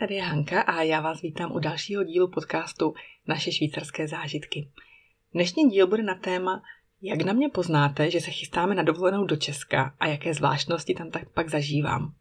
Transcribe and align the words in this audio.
tady 0.00 0.14
je 0.14 0.22
Hanka 0.22 0.60
a 0.60 0.82
já 0.82 1.00
vás 1.00 1.22
vítám 1.22 1.52
u 1.52 1.58
dalšího 1.58 2.04
dílu 2.04 2.28
podcastu 2.28 2.94
Naše 3.28 3.52
švýcarské 3.52 4.08
zážitky. 4.08 4.68
Dnešní 5.34 5.70
díl 5.70 5.86
bude 5.86 6.02
na 6.02 6.14
téma, 6.14 6.62
jak 7.02 7.22
na 7.22 7.32
mě 7.32 7.48
poznáte, 7.48 8.10
že 8.10 8.20
se 8.20 8.30
chystáme 8.30 8.74
na 8.74 8.82
dovolenou 8.82 9.24
do 9.24 9.36
Česka 9.36 9.94
a 10.00 10.06
jaké 10.06 10.34
zvláštnosti 10.34 10.94
tam 10.94 11.10
tak 11.10 11.28
pak 11.34 11.50
zažívám. 11.50 12.14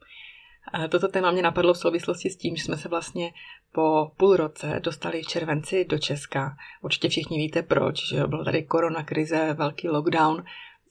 Toto 0.90 1.08
téma 1.08 1.32
mě 1.32 1.42
napadlo 1.42 1.74
v 1.74 1.78
souvislosti 1.78 2.30
s 2.30 2.38
tím, 2.38 2.56
že 2.56 2.64
jsme 2.64 2.78
se 2.78 2.90
vlastně 2.90 3.34
po 3.72 4.12
půl 4.18 4.36
roce 4.36 4.80
dostali 4.84 5.22
v 5.22 5.28
červenci 5.28 5.86
do 5.86 5.98
Česka. 5.98 6.58
Určitě 6.82 7.10
všichni 7.10 7.38
víte 7.38 7.64
proč, 7.64 8.10
že 8.10 8.28
byl 8.28 8.46
tady 8.46 8.64
korona 8.64 9.04
krize, 9.04 9.54
velký 9.54 9.90
lockdown 9.90 10.44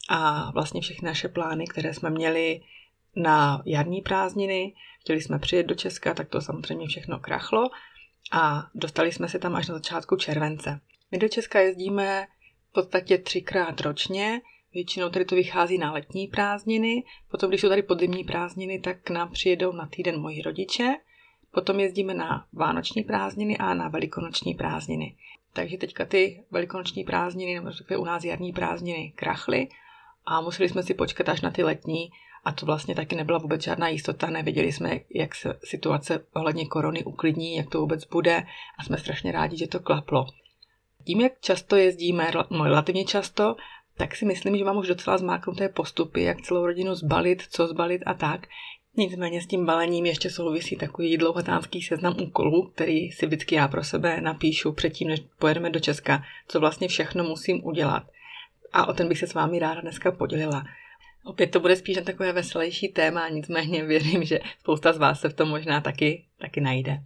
a 0.09 0.51
vlastně 0.51 0.81
všechny 0.81 1.05
naše 1.05 1.27
plány, 1.27 1.67
které 1.67 1.93
jsme 1.93 2.09
měli 2.09 2.61
na 3.15 3.61
jarní 3.65 4.01
prázdniny, 4.01 4.73
chtěli 4.99 5.21
jsme 5.21 5.39
přijet 5.39 5.65
do 5.65 5.75
Česka, 5.75 6.13
tak 6.13 6.29
to 6.29 6.41
samozřejmě 6.41 6.87
všechno 6.87 7.19
krachlo 7.19 7.69
a 8.31 8.67
dostali 8.75 9.11
jsme 9.11 9.29
se 9.29 9.39
tam 9.39 9.55
až 9.55 9.67
na 9.67 9.75
začátku 9.75 10.15
července. 10.15 10.79
My 11.11 11.17
do 11.17 11.27
Česka 11.27 11.59
jezdíme 11.59 12.27
v 12.69 12.73
podstatě 12.73 13.17
třikrát 13.17 13.81
ročně, 13.81 14.41
většinou 14.73 15.09
tady 15.09 15.25
to 15.25 15.35
vychází 15.35 15.77
na 15.77 15.91
letní 15.91 16.27
prázdniny, 16.27 17.03
potom 17.31 17.49
když 17.49 17.61
jsou 17.61 17.69
tady 17.69 17.83
podzimní 17.83 18.23
prázdniny, 18.23 18.79
tak 18.79 19.01
k 19.01 19.09
nám 19.09 19.31
přijedou 19.31 19.71
na 19.71 19.85
týden 19.85 20.21
moji 20.21 20.41
rodiče, 20.41 20.95
potom 21.51 21.79
jezdíme 21.79 22.13
na 22.13 22.45
vánoční 22.53 23.03
prázdniny 23.03 23.57
a 23.57 23.73
na 23.73 23.89
velikonoční 23.89 24.53
prázdniny. 24.53 25.15
Takže 25.53 25.77
teďka 25.77 26.05
ty 26.05 26.43
velikonoční 26.51 27.03
prázdniny, 27.03 27.55
nebo 27.55 27.71
u 27.99 28.05
nás 28.05 28.23
jarní 28.23 28.53
prázdniny 28.53 29.13
krachly 29.15 29.67
a 30.25 30.41
museli 30.41 30.69
jsme 30.69 30.83
si 30.83 30.93
počkat 30.93 31.29
až 31.29 31.41
na 31.41 31.51
ty 31.51 31.63
letní, 31.63 32.11
a 32.43 32.51
to 32.51 32.65
vlastně 32.65 32.95
taky 32.95 33.15
nebyla 33.15 33.37
vůbec 33.37 33.63
žádná 33.63 33.87
jistota, 33.87 34.29
nevěděli 34.29 34.71
jsme, 34.71 34.99
jak 35.15 35.35
se 35.35 35.59
situace 35.63 36.25
ohledně 36.33 36.65
korony 36.65 37.03
uklidní, 37.03 37.55
jak 37.55 37.69
to 37.69 37.79
vůbec 37.79 38.05
bude 38.05 38.43
a 38.79 38.83
jsme 38.83 38.97
strašně 38.97 39.31
rádi, 39.31 39.57
že 39.57 39.67
to 39.67 39.79
klaplo. 39.79 40.25
Tím, 41.05 41.21
jak 41.21 41.33
často 41.41 41.75
jezdíme, 41.75 42.31
no 42.49 42.63
relativně 42.63 43.05
často, 43.05 43.55
tak 43.97 44.15
si 44.15 44.25
myslím, 44.25 44.57
že 44.57 44.63
mám 44.63 44.77
už 44.77 44.87
docela 44.87 45.17
zmáknuté 45.17 45.69
postupy, 45.69 46.23
jak 46.23 46.41
celou 46.41 46.65
rodinu 46.65 46.95
zbalit, 46.95 47.41
co 47.49 47.67
zbalit 47.67 48.01
a 48.05 48.13
tak. 48.13 48.47
Nicméně 48.97 49.41
s 49.41 49.47
tím 49.47 49.65
balením 49.65 50.05
ještě 50.05 50.29
souvisí 50.29 50.75
takový 50.75 51.17
dlouhotánský 51.17 51.81
seznam 51.81 52.15
úkolů, 52.21 52.71
který 52.75 53.11
si 53.11 53.25
vždycky 53.25 53.55
já 53.55 53.67
pro 53.67 53.83
sebe 53.83 54.21
napíšu 54.21 54.71
předtím, 54.71 55.07
než 55.07 55.21
pojedeme 55.39 55.69
do 55.69 55.79
Česka, 55.79 56.23
co 56.47 56.59
vlastně 56.59 56.87
všechno 56.87 57.23
musím 57.23 57.65
udělat. 57.65 58.03
A 58.73 58.85
o 58.85 58.93
ten 58.93 59.07
bych 59.07 59.19
se 59.19 59.27
s 59.27 59.33
vámi 59.33 59.59
ráda 59.59 59.81
dneska 59.81 60.11
podělila. 60.11 60.63
Opět 61.29 61.47
to 61.47 61.59
bude 61.59 61.75
spíš 61.75 61.97
takové 62.05 62.33
veselější 62.33 62.87
téma, 62.87 63.29
nicméně 63.29 63.83
věřím, 63.83 64.23
že 64.23 64.39
spousta 64.59 64.93
z 64.93 64.97
vás 64.97 65.21
se 65.21 65.29
v 65.29 65.33
tom 65.33 65.49
možná 65.49 65.81
taky, 65.81 66.25
taky 66.37 66.61
najde. 66.61 66.99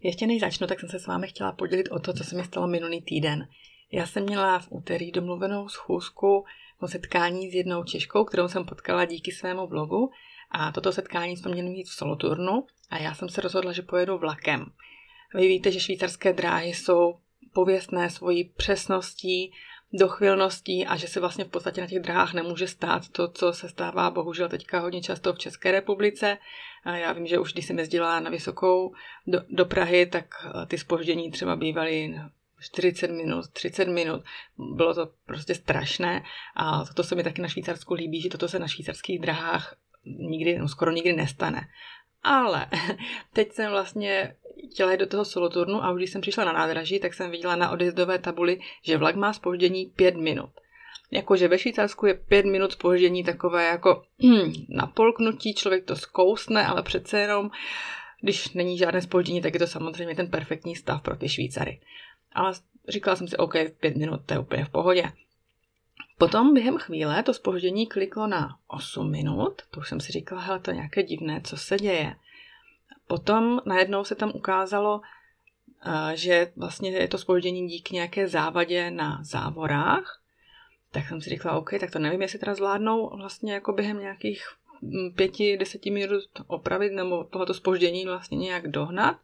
Ještě 0.00 0.26
než 0.26 0.40
začnu, 0.40 0.66
tak 0.66 0.80
jsem 0.80 0.88
se 0.88 0.98
s 0.98 1.06
vámi 1.06 1.28
chtěla 1.28 1.52
podělit 1.52 1.88
o 1.88 1.98
to, 1.98 2.12
co 2.12 2.24
se 2.24 2.36
mi 2.36 2.44
stalo 2.44 2.66
minulý 2.66 3.02
týden. 3.02 3.48
Já 3.92 4.06
jsem 4.06 4.22
měla 4.22 4.58
v 4.58 4.66
úterý 4.70 5.12
domluvenou 5.12 5.68
schůzku 5.68 6.44
o 6.80 6.88
setkání 6.88 7.50
s 7.50 7.54
jednou 7.54 7.84
Češkou, 7.84 8.24
kterou 8.24 8.48
jsem 8.48 8.64
potkala 8.64 9.04
díky 9.04 9.32
svému 9.32 9.66
blogu 9.66 10.10
a 10.50 10.72
toto 10.72 10.92
setkání 10.92 11.36
jsme 11.36 11.50
měli 11.50 11.68
mít 11.68 11.88
v 11.88 11.94
Soloturnu 11.94 12.66
a 12.90 12.98
já 12.98 13.14
jsem 13.14 13.28
se 13.28 13.40
rozhodla, 13.40 13.72
že 13.72 13.82
pojedu 13.82 14.18
vlakem. 14.18 14.66
Vy 15.34 15.48
víte, 15.48 15.72
že 15.72 15.80
švýcarské 15.80 16.32
dráhy 16.32 16.74
jsou 16.74 17.18
pověstné 17.52 18.10
svojí 18.10 18.44
přesností, 18.44 19.52
dochvilností 19.92 20.86
a 20.86 20.96
že 20.96 21.08
se 21.08 21.20
vlastně 21.20 21.44
v 21.44 21.48
podstatě 21.48 21.80
na 21.80 21.86
těch 21.86 22.02
dráhách 22.02 22.34
nemůže 22.34 22.68
stát 22.68 23.08
to, 23.08 23.28
co 23.28 23.52
se 23.52 23.68
stává 23.68 24.10
bohužel 24.10 24.48
teďka 24.48 24.80
hodně 24.80 25.02
často 25.02 25.32
v 25.32 25.38
České 25.38 25.72
republice. 25.72 26.38
Já 26.94 27.12
vím, 27.12 27.26
že 27.26 27.38
už 27.38 27.52
když 27.52 27.66
jsem 27.66 27.78
jezdila 27.78 28.20
na 28.20 28.30
vysokou 28.30 28.94
do, 29.26 29.40
do 29.48 29.64
Prahy, 29.64 30.06
tak 30.06 30.24
eh, 30.44 30.66
ty 30.66 30.78
spoždění 30.78 31.30
třeba 31.30 31.56
bývaly 31.56 32.14
40 32.60 33.10
minut, 33.10 33.48
30 33.52 33.88
minut. 33.88 34.22
Bylo 34.58 34.94
to 34.94 35.08
prostě 35.26 35.54
strašné 35.54 36.22
a 36.56 36.84
toto 36.84 37.04
se 37.04 37.14
mi 37.14 37.24
taky 37.24 37.42
na 37.42 37.48
Švýcarsku 37.48 37.94
líbí, 37.94 38.20
že 38.20 38.28
toto 38.28 38.48
se 38.48 38.58
na 38.58 38.68
švýcarských 38.68 39.20
drahách 39.20 39.76
nikdy, 40.04 40.58
no 40.58 40.68
skoro 40.68 40.90
nikdy 40.90 41.12
nestane. 41.12 41.60
Ale 42.22 42.66
teď 43.32 43.52
jsem 43.52 43.70
vlastně 43.70 44.36
chtěla 44.72 44.92
jít 44.92 45.00
do 45.00 45.06
toho 45.06 45.24
soloturnu 45.24 45.84
a 45.84 45.90
už 45.90 45.96
když 45.98 46.10
jsem 46.10 46.20
přišla 46.20 46.44
na 46.44 46.52
nádraží, 46.52 46.98
tak 46.98 47.14
jsem 47.14 47.30
viděla 47.30 47.56
na 47.56 47.70
odjezdové 47.70 48.18
tabuli, 48.18 48.60
že 48.82 48.96
vlak 48.96 49.16
má 49.16 49.32
spoždění 49.32 49.86
5 49.86 50.16
minut. 50.16 50.50
Jakože 51.10 51.48
ve 51.48 51.58
Švýcarsku 51.58 52.06
je 52.06 52.14
5 52.14 52.46
minut 52.46 52.72
spoždění 52.72 53.24
takové 53.24 53.66
jako 53.66 54.02
hm, 54.22 54.52
na 54.68 54.86
polknutí, 54.86 55.54
člověk 55.54 55.84
to 55.84 55.96
zkousne, 55.96 56.66
ale 56.66 56.82
přece 56.82 57.20
jenom, 57.20 57.50
když 58.20 58.52
není 58.52 58.78
žádné 58.78 59.02
spoždění, 59.02 59.42
tak 59.42 59.54
je 59.54 59.60
to 59.60 59.66
samozřejmě 59.66 60.14
ten 60.14 60.30
perfektní 60.30 60.76
stav 60.76 61.02
pro 61.02 61.16
ty 61.16 61.28
Švýcary. 61.28 61.80
Ale 62.32 62.52
říkala 62.88 63.16
jsem 63.16 63.28
si, 63.28 63.36
OK, 63.36 63.54
5 63.80 63.96
minut, 63.96 64.20
to 64.26 64.34
je 64.34 64.40
úplně 64.40 64.64
v 64.64 64.70
pohodě. 64.70 65.12
Potom 66.18 66.54
během 66.54 66.78
chvíle 66.78 67.22
to 67.22 67.34
spoždění 67.34 67.86
kliklo 67.86 68.26
na 68.26 68.58
8 68.68 69.10
minut, 69.10 69.62
to 69.70 69.80
už 69.80 69.88
jsem 69.88 70.00
si 70.00 70.12
říkala, 70.12 70.40
hele, 70.40 70.60
to 70.60 70.70
je 70.70 70.74
nějaké 70.74 71.02
divné, 71.02 71.40
co 71.44 71.56
se 71.56 71.76
děje. 71.76 72.16
Potom 73.10 73.60
najednou 73.66 74.04
se 74.04 74.14
tam 74.14 74.32
ukázalo, 74.34 75.00
eh, 75.86 76.16
že 76.16 76.52
vlastně 76.56 76.90
je 76.90 77.08
to 77.08 77.18
spoždění 77.18 77.68
díky 77.68 77.94
nějaké 77.94 78.28
závadě 78.28 78.90
na 78.90 79.18
závorách. 79.22 80.22
Tak 80.92 81.08
jsem 81.08 81.20
si 81.20 81.30
říkala, 81.30 81.58
OK, 81.58 81.70
tak 81.80 81.90
to 81.90 81.98
nevím, 81.98 82.22
jestli 82.22 82.38
teda 82.38 82.54
zvládnou 82.54 83.16
vlastně 83.16 83.52
jako 83.52 83.72
během 83.72 83.98
nějakých 84.00 84.44
mm, 84.82 85.12
pěti, 85.14 85.56
deseti 85.56 85.90
minut 85.90 86.22
opravit 86.46 86.92
nebo 86.92 87.24
tohoto 87.24 87.54
spoždění 87.54 88.06
vlastně 88.06 88.38
nějak 88.38 88.68
dohnat. 88.68 89.16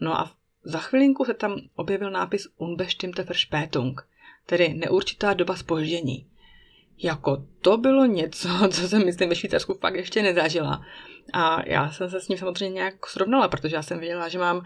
No 0.00 0.20
a 0.20 0.32
za 0.62 0.78
chvilinku 0.78 1.24
se 1.24 1.34
tam 1.34 1.60
objevil 1.74 2.10
nápis 2.10 2.48
Unbestimmte 2.58 3.22
Verspätung, 3.22 4.08
tedy 4.46 4.68
neurčitá 4.74 5.34
doba 5.34 5.56
spoždění. 5.56 6.26
Jako 6.98 7.46
to 7.60 7.76
bylo 7.76 8.04
něco, 8.04 8.48
co 8.70 8.88
jsem 8.88 9.04
myslím 9.04 9.28
ve 9.28 9.36
Švýcarsku 9.36 9.74
fakt 9.74 9.94
ještě 9.94 10.22
nezažila. 10.22 10.84
A 11.32 11.68
já 11.68 11.90
jsem 11.90 12.10
se 12.10 12.20
s 12.20 12.28
ním 12.28 12.38
samozřejmě 12.38 12.74
nějak 12.74 13.06
srovnala, 13.06 13.48
protože 13.48 13.76
já 13.76 13.82
jsem 13.82 13.98
věděla, 13.98 14.28
že 14.28 14.38
mám 14.38 14.64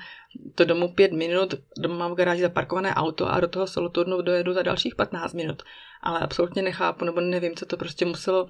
to 0.54 0.64
domů 0.64 0.94
pět 0.94 1.12
minut, 1.12 1.54
doma 1.78 1.94
mám 1.94 2.12
v 2.12 2.14
garáži 2.14 2.42
zaparkované 2.42 2.94
auto 2.94 3.28
a 3.28 3.40
do 3.40 3.48
toho 3.48 3.66
soloturnu 3.66 4.22
dojedu 4.22 4.52
za 4.52 4.62
dalších 4.62 4.94
15 4.94 5.34
minut. 5.34 5.62
Ale 6.02 6.20
absolutně 6.20 6.62
nechápu, 6.62 7.04
nebo 7.04 7.20
nevím, 7.20 7.56
co 7.56 7.66
to 7.66 7.76
prostě 7.76 8.04
muselo 8.04 8.48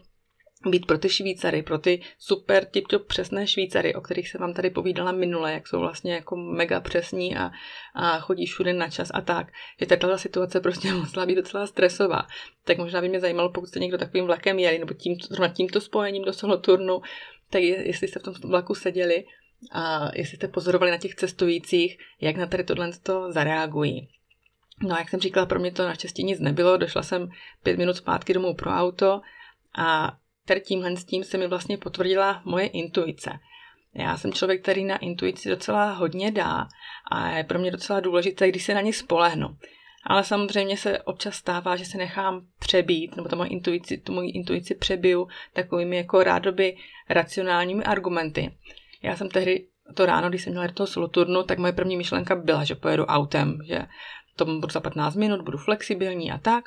být 0.71 0.87
pro 0.87 0.99
ty 0.99 1.09
Švýcary, 1.09 1.63
pro 1.63 1.79
ty 1.79 2.03
super 2.19 2.65
tip 2.65 2.87
přesné 3.07 3.47
Švýcary, 3.47 3.95
o 3.95 4.01
kterých 4.01 4.29
jsem 4.29 4.41
vám 4.41 4.55
tady 4.55 4.71
povídala 4.71 5.13
minule, 5.13 5.53
jak 5.53 5.69
jsou 5.69 5.81
vlastně 5.81 6.15
jako 6.15 6.37
mega 6.37 6.81
přesní 6.81 7.37
a, 7.37 7.51
a 7.95 8.19
chodí 8.19 8.47
všude 8.47 8.73
na 8.73 8.91
čas 8.91 9.11
a 9.15 9.21
tak, 9.21 9.47
že 9.81 9.87
tato 9.87 10.19
situace 10.19 10.61
prostě 10.61 10.93
musela 10.95 11.27
být 11.27 11.35
docela 11.35 11.67
stresová. 11.67 12.27
Tak 12.65 12.79
možná 12.79 13.01
by 13.01 13.09
mě 13.09 13.21
zajímalo, 13.21 13.51
pokud 13.51 13.67
jste 13.67 13.81
někdo 13.81 13.99
takovým 13.99 14.25
vlakem 14.25 14.59
jeli, 14.59 14.79
nebo 14.79 14.95
tím, 14.95 15.17
tímto 15.53 15.81
spojením 15.81 16.25
do 16.25 16.33
soloturnu, 16.33 17.01
tak 17.55 17.63
jestli 17.63 18.09
jste 18.09 18.21
v 18.21 18.23
tom 18.23 18.35
vlaku 18.35 18.75
seděli 18.75 19.25
a 19.73 20.11
jestli 20.15 20.37
jste 20.37 20.49
pozorovali 20.49 20.91
na 20.91 20.99
těch 20.99 21.15
cestujících, 21.15 21.99
jak 22.21 22.37
na 22.37 22.47
tady 22.47 22.65
tohle 22.65 22.91
to 23.03 23.33
zareagují. 23.33 24.09
No 24.83 24.95
a 24.95 24.99
jak 24.99 25.09
jsem 25.09 25.21
říkala, 25.21 25.47
pro 25.47 25.61
mě 25.61 25.73
to 25.73 25.85
naštěstí 25.85 26.25
nic 26.25 26.41
nebylo, 26.41 26.77
došla 26.77 27.03
jsem 27.03 27.29
pět 27.63 27.79
minut 27.79 27.97
zpátky 27.97 28.35
domů 28.35 28.55
pro 28.55 28.71
auto 28.71 29.21
a 29.79 30.17
tady 30.47 30.61
tímhle 30.61 30.97
s 30.97 31.05
tím 31.05 31.25
se 31.25 31.39
mi 31.39 31.47
vlastně 31.47 31.79
potvrdila 31.79 32.43
moje 32.45 32.67
intuice. 32.67 33.31
Já 33.95 34.17
jsem 34.17 34.33
člověk, 34.33 34.63
který 34.63 34.85
na 34.85 34.97
intuici 34.97 35.49
docela 35.49 35.93
hodně 35.93 36.31
dá 36.31 36.69
a 37.11 37.29
je 37.29 37.45
pro 37.45 37.59
mě 37.59 37.71
docela 37.71 38.01
důležité, 38.01 38.49
když 38.49 38.65
se 38.65 38.75
na 38.75 38.81
ně 38.81 38.93
spolehnu. 38.93 39.57
Ale 40.07 40.25
samozřejmě 40.25 40.77
se 40.77 41.03
občas 41.03 41.35
stává, 41.35 41.77
že 41.77 41.85
se 41.85 41.99
nechám 41.99 42.47
přebít, 42.59 43.17
nebo 43.17 43.29
to 43.29 43.37
moji 43.37 43.51
intuici, 43.51 43.99
tu 43.99 44.13
moji 44.13 44.31
intuici 44.31 44.75
přebiju 44.75 45.29
takovými 45.53 45.97
jako 45.97 46.23
rádoby 46.23 46.77
racionálními 47.09 47.85
argumenty. 47.85 48.55
Já 49.03 49.17
jsem 49.17 49.29
tehdy 49.29 49.67
to 49.95 50.07
ráno, 50.07 50.29
když 50.29 50.43
jsem 50.43 50.53
měla 50.53 50.67
do 50.67 50.73
toho 50.73 50.87
soloturnu, 50.87 51.43
tak 51.43 51.59
moje 51.59 51.73
první 51.73 51.97
myšlenka 51.97 52.37
byla, 52.37 52.65
že 52.65 52.75
pojedu 52.75 53.05
autem, 53.05 53.59
že 53.67 53.87
to 54.37 54.45
budu 54.45 54.69
za 54.73 54.81
15 54.81 55.17
minut, 55.17 55.43
budu 55.43 55.59
flexibilní 55.59 56.33
a 56.33 56.39
tak. 56.39 56.65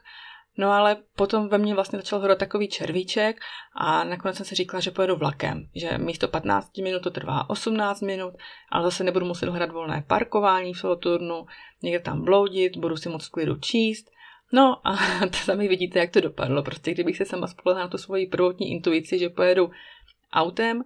No 0.57 0.71
ale 0.71 0.98
potom 1.15 1.48
ve 1.48 1.57
mně 1.57 1.75
vlastně 1.75 2.00
začal 2.00 2.19
horat 2.19 2.38
takový 2.38 2.68
červíček 2.68 3.39
a 3.75 4.04
nakonec 4.04 4.38
jsem 4.38 4.45
si 4.45 4.56
říkala, 4.56 4.81
že 4.81 4.92
pojedu 4.92 5.15
vlakem, 5.15 5.69
že 5.75 5.98
místo 5.98 6.27
15 6.27 6.77
minut 6.77 7.04
to 7.04 7.12
trvá 7.12 7.50
18 7.50 8.01
minut, 8.01 8.33
ale 8.71 8.83
zase 8.83 9.04
nebudu 9.04 9.25
muset 9.25 9.50
hledat 9.50 9.71
volné 9.71 10.04
parkování 10.07 10.74
v 10.74 10.80
Soloturnu, 10.80 11.45
někde 11.83 12.00
tam 12.00 12.24
bloudit, 12.24 12.77
budu 12.77 12.98
si 12.98 13.09
moc 13.09 13.27
klidu 13.27 13.56
číst. 13.56 14.12
No 14.51 14.88
a 14.88 14.98
sami 15.33 15.68
vidíte, 15.68 16.00
jak 16.00 16.12
to 16.12 16.21
dopadlo. 16.21 16.63
Prostě 16.63 16.92
kdybych 16.92 17.18
se 17.18 17.25
sama 17.25 17.48
spolehla 17.48 17.83
na 17.83 17.89
tu 17.89 17.98
svoji 17.98 18.27
prvotní 18.27 18.71
intuici, 18.71 19.19
že 19.19 19.30
pojedu 19.30 19.71
autem, 20.33 20.83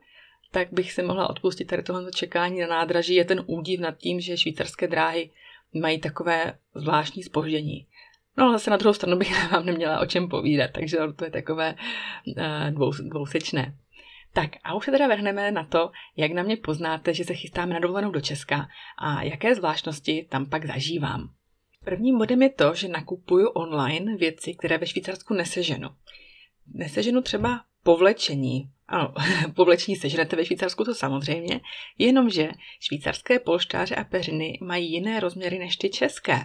tak 0.51 0.74
bych 0.74 0.91
se 0.91 1.03
mohla 1.03 1.29
odpustit 1.29 1.65
tady 1.65 1.83
tohle 1.83 2.12
čekání 2.12 2.59
na 2.59 2.67
nádraží. 2.67 3.15
Je 3.15 3.25
ten 3.25 3.44
údiv 3.45 3.79
nad 3.79 3.97
tím, 3.97 4.19
že 4.19 4.38
švýcarské 4.38 4.88
dráhy 4.88 5.29
mají 5.74 6.00
takové 6.00 6.53
zvláštní 6.75 7.24
spoždění. 7.24 7.88
No 8.38 8.44
ale 8.44 8.54
zase 8.54 8.72
na 8.72 8.78
druhou 8.78 8.94
stranu 8.94 9.18
bych 9.18 9.51
vám 9.51 9.66
neměla 9.66 10.00
o 10.00 10.06
čem 10.06 10.30
povídat, 10.30 10.72
takže 10.74 10.98
to 11.16 11.25
je 11.25 11.31
takové 11.31 11.75
uh, 12.38 12.72
dvou, 12.72 12.92
dvousečné. 12.92 13.75
Tak 14.33 14.50
a 14.63 14.74
už 14.74 14.86
se 14.86 14.92
teda 14.92 15.07
vrhneme 15.07 15.51
na 15.51 15.63
to, 15.63 15.92
jak 16.18 16.31
na 16.31 16.44
mě 16.44 16.57
poznáte, 16.57 17.13
že 17.13 17.24
se 17.24 17.33
chystáme 17.33 17.74
na 17.74 17.80
dovolenou 17.80 18.12
do 18.12 18.22
Česka 18.22 18.68
a 18.98 19.24
jaké 19.24 19.56
zvláštnosti 19.56 20.28
tam 20.30 20.45
pak 20.45 20.66
zažívám. 20.66 21.30
Prvním 21.86 22.18
bodem 22.18 22.42
je 22.42 22.50
to, 22.50 22.74
že 22.74 22.88
nakupuju 22.88 23.48
online 23.48 24.18
věci, 24.18 24.54
které 24.54 24.77
ve 24.77 24.88
Švýcarsku 24.88 25.34
neseženu. 25.34 25.89
Neseženu 26.74 27.22
třeba 27.22 27.62
povlečení. 27.83 28.69
Ano, 28.88 29.13
povlečení 29.56 29.95
seženete 29.95 30.36
ve 30.36 30.45
Švýcarsku, 30.45 30.83
to 30.83 30.95
samozřejmě, 30.95 31.60
jenomže 31.98 32.51
švýcarské 32.80 33.39
polštáře 33.39 33.95
a 33.95 34.04
peřiny 34.04 34.57
mají 34.62 34.92
jiné 34.92 35.19
rozměry 35.19 35.60
než 35.60 35.78
ty 35.78 35.89
české. 35.89 36.39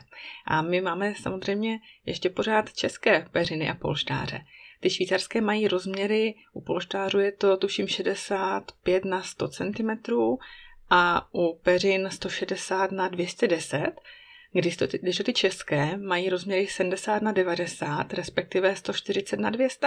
A 0.47 0.63
my 0.63 0.81
máme 0.81 1.15
samozřejmě 1.15 1.79
ještě 2.07 2.31
pořád 2.31 2.73
české 2.73 3.29
peřiny 3.33 3.71
a 3.71 3.75
polštáře. 3.75 4.41
Ty 4.81 4.91
švýcarské 4.91 5.41
mají 5.41 5.69
rozměry, 5.69 6.35
u 6.53 6.61
polštářů 6.61 7.19
je 7.19 7.33
to 7.33 7.57
tuším 7.57 7.89
65 7.89 9.05
na 9.05 9.23
100 9.23 9.49
cm 9.49 9.91
a 10.91 11.29
u 11.35 11.59
peřin 11.63 12.09
160 12.13 12.93
na 12.93 13.09
210 13.09 13.93
když 14.53 14.77
to, 14.77 14.87
ty, 14.87 14.99
když 14.99 15.17
to 15.17 15.25
ty 15.25 15.33
české 15.33 15.97
mají 15.97 16.29
rozměry 16.29 16.67
70 16.67 17.23
na 17.23 17.33
90, 17.33 18.15
respektive 18.15 18.77
140 18.77 19.41
na 19.41 19.51
200. 19.51 19.87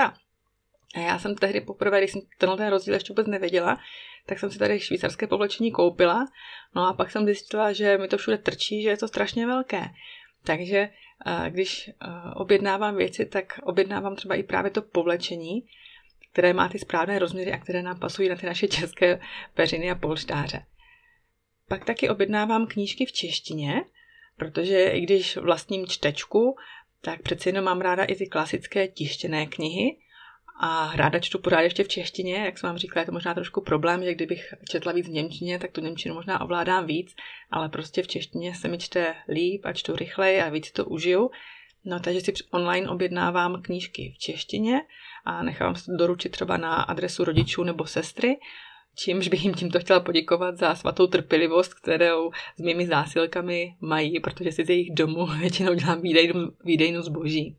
A 0.95 0.99
já 0.99 1.19
jsem 1.19 1.35
tehdy 1.35 1.61
poprvé, 1.61 1.99
když 1.99 2.11
jsem 2.11 2.21
tenhle 2.37 2.57
ten 2.57 2.67
rozdíl 2.67 2.93
ještě 2.93 3.13
vůbec 3.13 3.27
nevěděla, 3.27 3.79
tak 4.25 4.39
jsem 4.39 4.51
si 4.51 4.59
tady 4.59 4.79
švýcarské 4.79 5.27
povlečení 5.27 5.71
koupila, 5.71 6.25
no 6.75 6.87
a 6.87 6.93
pak 6.93 7.11
jsem 7.11 7.25
zjistila, 7.25 7.73
že 7.73 7.97
mi 7.97 8.07
to 8.07 8.17
všude 8.17 8.37
trčí, 8.37 8.83
že 8.83 8.89
je 8.89 8.97
to 8.97 9.07
strašně 9.07 9.47
velké. 9.47 9.85
Takže 10.43 10.89
když 11.49 11.91
objednávám 12.35 12.95
věci, 12.95 13.25
tak 13.25 13.59
objednávám 13.63 14.15
třeba 14.15 14.35
i 14.35 14.43
právě 14.43 14.71
to 14.71 14.81
povlečení, 14.81 15.67
které 16.31 16.53
má 16.53 16.69
ty 16.69 16.79
správné 16.79 17.19
rozměry 17.19 17.51
a 17.51 17.57
které 17.57 17.83
nám 17.83 17.99
pasují 17.99 18.29
na 18.29 18.35
ty 18.35 18.45
naše 18.45 18.67
české 18.67 19.21
peřiny 19.53 19.91
a 19.91 19.95
polštáře. 19.95 20.65
Pak 21.67 21.85
taky 21.85 22.09
objednávám 22.09 22.67
knížky 22.67 23.05
v 23.05 23.11
češtině, 23.11 23.83
protože 24.37 24.83
i 24.83 25.01
když 25.01 25.37
vlastním 25.37 25.87
čtečku, 25.87 26.55
tak 27.01 27.21
přeci 27.21 27.49
jenom 27.49 27.65
mám 27.65 27.81
ráda 27.81 28.03
i 28.03 28.15
ty 28.15 28.27
klasické 28.27 28.87
tištěné 28.87 29.45
knihy 29.45 29.97
a 30.59 30.91
ráda 30.95 31.19
čtu 31.19 31.39
pořád 31.39 31.61
ještě 31.61 31.83
v 31.83 31.87
češtině, 31.87 32.35
jak 32.35 32.57
jsem 32.57 32.69
vám 32.69 32.77
říkala, 32.77 33.01
je 33.01 33.05
to 33.05 33.11
možná 33.11 33.33
trošku 33.33 33.61
problém, 33.61 34.03
že 34.03 34.13
kdybych 34.15 34.53
četla 34.69 34.91
víc 34.91 35.07
v 35.07 35.11
Němčině, 35.11 35.59
tak 35.59 35.71
tu 35.71 35.81
Němčinu 35.81 36.15
možná 36.15 36.41
ovládám 36.41 36.85
víc, 36.85 37.15
ale 37.51 37.69
prostě 37.69 38.03
v 38.03 38.07
češtině 38.07 38.55
se 38.55 38.67
mi 38.67 38.77
čte 38.77 39.15
líp 39.29 39.61
a 39.65 39.73
čtu 39.73 39.95
rychleji 39.95 40.41
a 40.41 40.49
víc 40.49 40.71
to 40.71 40.85
užiju. 40.85 41.31
No 41.85 41.99
takže 41.99 42.21
si 42.21 42.33
online 42.51 42.89
objednávám 42.89 43.61
knížky 43.61 44.13
v 44.15 44.19
češtině 44.19 44.81
a 45.25 45.43
nechávám 45.43 45.75
se 45.75 45.91
doručit 45.91 46.29
třeba 46.29 46.57
na 46.57 46.75
adresu 46.75 47.23
rodičů 47.23 47.63
nebo 47.63 47.85
sestry 47.85 48.37
čímž 48.99 49.27
bych 49.27 49.43
jim 49.43 49.53
tímto 49.53 49.79
chtěla 49.79 49.99
poděkovat 49.99 50.57
za 50.57 50.75
svatou 50.75 51.07
trpělivost, 51.07 51.73
kterou 51.73 52.31
s 52.57 52.61
mými 52.61 52.87
zásilkami 52.87 53.75
mají, 53.81 54.19
protože 54.19 54.51
si 54.51 54.65
z 54.65 54.69
jejich 54.69 54.93
domů 54.93 55.25
většinou 55.39 55.73
dělám 55.73 56.01
výdejnu, 56.01 56.51
výdejnu 56.63 57.01
zboží. 57.01 57.55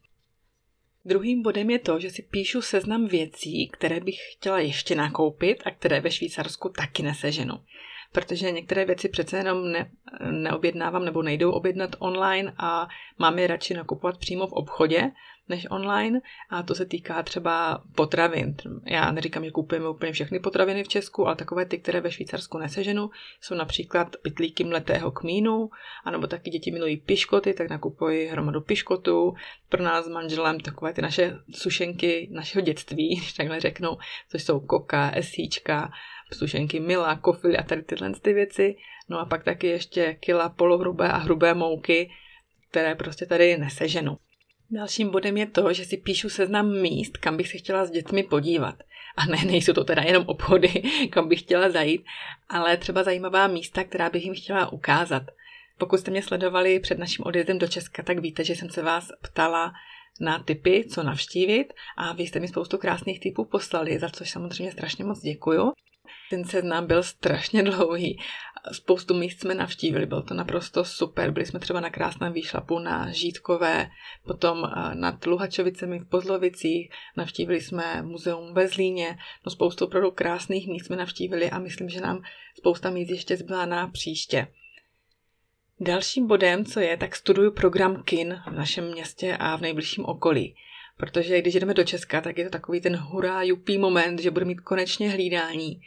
Druhým 1.05 1.43
bodem 1.43 1.70
je 1.70 1.79
to, 1.79 2.00
že 2.00 2.11
si 2.11 2.23
píšu 2.23 2.62
seznam 2.62 3.06
věcí, 3.06 3.69
které 3.69 4.00
bych 4.00 4.17
chtěla 4.32 4.58
ještě 4.58 4.94
nakoupit 4.94 5.62
a 5.64 5.70
které 5.70 6.00
ve 6.00 6.11
Švýcarsku 6.11 6.69
taky 6.69 7.02
neseženu. 7.02 7.55
Protože 8.12 8.50
některé 8.50 8.85
věci 8.85 9.08
přece 9.08 9.37
jenom 9.37 9.73
ne, 9.73 9.91
neobjednávám 10.31 11.05
nebo 11.05 11.23
nejdou 11.23 11.50
objednat 11.50 11.97
online 11.99 12.52
a 12.58 12.88
mám 13.19 13.38
je 13.38 13.47
radši 13.47 13.75
nakupovat 13.75 14.19
přímo 14.19 14.47
v 14.47 14.52
obchodě, 14.52 15.11
než 15.50 15.67
online 15.70 16.20
a 16.50 16.62
to 16.62 16.75
se 16.75 16.87
týká 16.87 17.23
třeba 17.23 17.82
potravin. 17.94 18.56
Já 18.87 19.12
neříkám, 19.12 19.44
že 19.44 19.50
kupujeme 19.50 19.88
úplně 19.88 20.12
všechny 20.12 20.41
potraviny 20.41 20.85
v 20.85 20.88
Česku, 20.88 21.26
ale 21.26 21.37
takové 21.37 21.67
ty, 21.67 21.79
které 21.79 22.00
ve 22.00 22.12
Švýcarsku 22.12 22.58
neseženu, 22.58 23.11
jsou 23.41 23.55
například 23.55 24.17
pitlíky 24.23 24.64
mletého 24.64 25.11
kmínu, 25.11 25.70
anebo 26.05 26.26
taky 26.26 26.50
děti 26.50 26.70
milují 26.70 26.97
piškoty, 26.97 27.55
tak 27.55 27.70
nakupuji 27.70 28.26
hromadu 28.26 28.61
piškotů. 28.61 29.35
Pro 29.69 29.82
nás 29.82 30.05
s 30.05 30.08
manželem 30.08 30.61
takové 30.61 30.93
ty 30.93 31.02
naše 31.02 31.38
sušenky 31.55 32.29
našeho 32.32 32.62
dětství, 32.62 33.17
když 33.17 33.32
takhle 33.32 33.61
řeknu, 33.61 33.99
což 34.29 34.43
jsou 34.43 34.61
koka, 34.61 35.11
esíčka, 35.14 35.93
sušenky 36.32 36.81
Mila, 36.81 37.17
kofily 37.17 37.56
a 37.56 37.62
tady 37.62 37.82
tyhle 37.82 38.12
ty 38.23 38.32
věci. 38.32 38.76
No 39.08 39.19
a 39.19 39.25
pak 39.25 39.44
taky 39.44 39.67
ještě 39.67 40.17
kila 40.20 40.49
polohrubé 40.49 41.08
a 41.08 41.17
hrubé 41.17 41.55
mouky, 41.55 42.11
které 42.70 42.94
prostě 42.94 43.26
tady 43.26 43.58
neseženu. 43.58 44.19
Dalším 44.73 45.11
bodem 45.11 45.37
je 45.37 45.47
to, 45.47 45.73
že 45.73 45.85
si 45.85 45.97
píšu 45.97 46.29
seznam 46.29 46.81
míst, 46.81 47.17
kam 47.17 47.37
bych 47.37 47.49
se 47.49 47.59
chtěla 47.59 47.85
s 47.85 47.91
dětmi 47.91 48.23
podívat. 48.23 48.75
A 49.17 49.27
ne, 49.27 49.45
nejsou 49.45 49.73
to 49.73 49.85
teda 49.85 50.03
jenom 50.03 50.25
obchody, 50.27 50.83
kam 51.11 51.29
bych 51.29 51.41
chtěla 51.41 51.71
zajít, 51.71 52.05
ale 52.49 52.77
třeba 52.77 53.03
zajímavá 53.03 53.47
místa, 53.47 53.85
která 53.85 54.11
bych 54.11 54.25
jim 54.25 54.35
chtěla 54.35 54.73
ukázat. 54.73 55.23
Pokud 55.79 56.01
jste 56.01 56.11
mě 56.11 56.23
sledovali 56.23 56.81
před 56.81 56.99
naším 56.99 57.25
odjezdem 57.27 57.59
do 57.59 57.69
Česka, 57.69 58.03
tak 58.03 58.19
víte, 58.19 58.45
že 58.45 58.55
jsem 58.57 58.71
se 58.71 58.83
vás 58.83 59.09
ptala 59.23 59.73
na 60.21 60.39
typy, 60.39 60.85
co 60.91 61.03
navštívit 61.03 61.73
a 61.97 62.13
vy 62.13 62.23
jste 62.23 62.41
mi 62.41 62.49
spoustu 62.49 62.79
krásných 62.79 63.21
typů 63.21 63.45
poslali, 63.45 63.99
za 63.99 64.09
což 64.09 64.31
samozřejmě 64.31 64.73
strašně 64.73 65.05
moc 65.05 65.21
děkuju. 65.21 65.73
Ten 66.31 66.44
seznam 66.44 66.87
byl 66.87 67.03
strašně 67.03 67.62
dlouhý. 67.62 68.19
Spoustu 68.73 69.15
míst 69.15 69.41
jsme 69.41 69.55
navštívili, 69.55 70.06
bylo 70.06 70.23
to 70.23 70.35
naprosto 70.35 70.85
super. 70.85 71.31
Byli 71.31 71.47
jsme 71.47 71.61
třeba 71.61 71.81
na 71.81 71.91
krásném 71.91 72.32
výšlapu 72.32 72.79
na 72.79 73.12
Žítkové, 73.12 73.91
potom 74.27 74.65
eh, 74.65 74.94
nad 74.94 75.27
Luhačovicemi 75.27 75.99
v 75.99 76.09
Pozlovicích, 76.09 76.91
navštívili 77.17 77.61
jsme 77.61 78.03
muzeum 78.03 78.55
ve 78.55 78.69
Zlíně, 78.69 79.19
no 79.47 79.50
spoustu 79.50 79.85
opravdu 79.85 80.11
krásných 80.11 80.69
míst 80.69 80.87
jsme 80.87 80.97
navštívili 80.97 81.50
a 81.50 81.59
myslím, 81.59 81.88
že 81.88 82.00
nám 82.00 82.23
spousta 82.59 82.91
míst 82.91 83.11
ještě 83.11 83.37
zbyla 83.37 83.67
na 83.67 83.88
příště. 83.88 84.47
Dalším 85.81 86.26
bodem, 86.26 86.65
co 86.65 86.81
je, 86.81 86.97
tak 86.97 87.17
studuju 87.17 87.50
program 87.50 88.03
KIN 88.03 88.43
v 88.47 88.53
našem 88.53 88.93
městě 88.93 89.37
a 89.41 89.56
v 89.56 89.61
nejbližším 89.61 90.05
okolí. 90.05 90.56
Protože 90.97 91.41
když 91.41 91.55
jdeme 91.55 91.75
do 91.75 91.85
Česka, 91.85 92.21
tak 92.21 92.38
je 92.38 92.44
to 92.44 92.50
takový 92.50 92.81
ten 92.81 92.97
hurá, 92.97 93.43
jupý 93.43 93.79
moment, 93.79 94.21
že 94.21 94.31
bude 94.31 94.44
mít 94.44 94.61
konečně 94.61 95.11
hlídání 95.11 95.81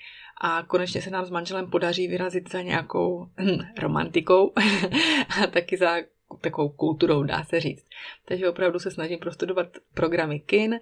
a 0.45 0.63
konečně 0.63 1.01
se 1.01 1.09
nám 1.09 1.25
s 1.25 1.29
manželem 1.29 1.69
podaří 1.69 2.07
vyrazit 2.07 2.51
za 2.51 2.61
nějakou 2.61 3.25
hm, 3.39 3.59
romantikou 3.79 4.53
a 5.43 5.47
taky 5.47 5.77
za 5.77 5.95
takovou 6.41 6.69
kulturou, 6.69 7.23
dá 7.23 7.43
se 7.43 7.59
říct. 7.59 7.85
Takže 8.25 8.49
opravdu 8.49 8.79
se 8.79 8.91
snažím 8.91 9.19
prostudovat 9.19 9.67
programy 9.93 10.39
kin, 10.39 10.79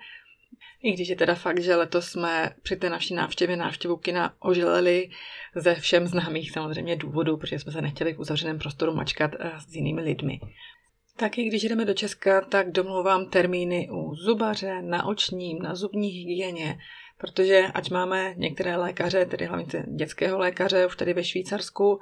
i 0.83 0.91
když 0.91 1.09
je 1.09 1.15
teda 1.15 1.36
fakt, 1.36 1.59
že 1.59 1.75
letos 1.75 2.05
jsme 2.05 2.55
při 2.63 2.75
té 2.75 2.89
naší 2.89 3.13
návštěvě 3.13 3.57
návštěvu 3.57 3.97
kina 3.97 4.33
ožileli 4.39 5.09
ze 5.55 5.75
všem 5.75 6.07
známých 6.07 6.51
samozřejmě 6.51 6.95
důvodů, 6.95 7.38
protože 7.38 7.59
jsme 7.59 7.71
se 7.71 7.81
nechtěli 7.81 8.13
v 8.13 8.19
uzavřeném 8.19 8.59
prostoru 8.59 8.93
mačkat 8.93 9.31
eh, 9.39 9.51
s 9.59 9.75
jinými 9.75 10.01
lidmi. 10.01 10.39
Taky 11.17 11.43
když 11.43 11.63
jdeme 11.63 11.86
do 11.86 11.93
Česka, 11.93 12.41
tak 12.41 12.71
domlouvám 12.71 13.25
termíny 13.25 13.89
u 13.91 14.15
zubaře, 14.15 14.81
na 14.81 15.05
očním, 15.05 15.59
na 15.59 15.75
zubní 15.75 16.09
hygieně, 16.09 16.77
protože 17.21 17.67
ať 17.73 17.89
máme 17.91 18.33
některé 18.37 18.77
lékaře, 18.77 19.25
tedy 19.25 19.45
hlavně 19.45 19.65
dětského 19.87 20.37
lékaře, 20.37 20.85
už 20.85 20.95
tady 20.95 21.13
ve 21.13 21.23
Švýcarsku, 21.23 21.99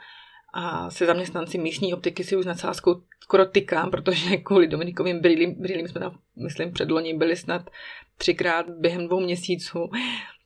a 0.54 0.90
se 0.92 1.06
zaměstnanci 1.06 1.58
místní 1.58 1.94
optiky 1.94 2.24
si 2.24 2.36
už 2.36 2.46
na 2.46 2.56
sázku 2.56 3.04
skoro 3.24 3.46
tykám, 3.46 3.92
protože 3.92 4.38
kvůli 4.38 4.68
Dominikovým 4.68 5.20
brýlím, 5.20 5.56
brýlím 5.62 5.88
jsme 5.88 6.02
tam, 6.02 6.20
myslím, 6.44 6.72
předloni 6.72 7.14
byli 7.14 7.36
snad 7.36 7.70
třikrát 8.18 8.70
během 8.70 9.08
dvou 9.08 9.20
měsíců, 9.20 9.90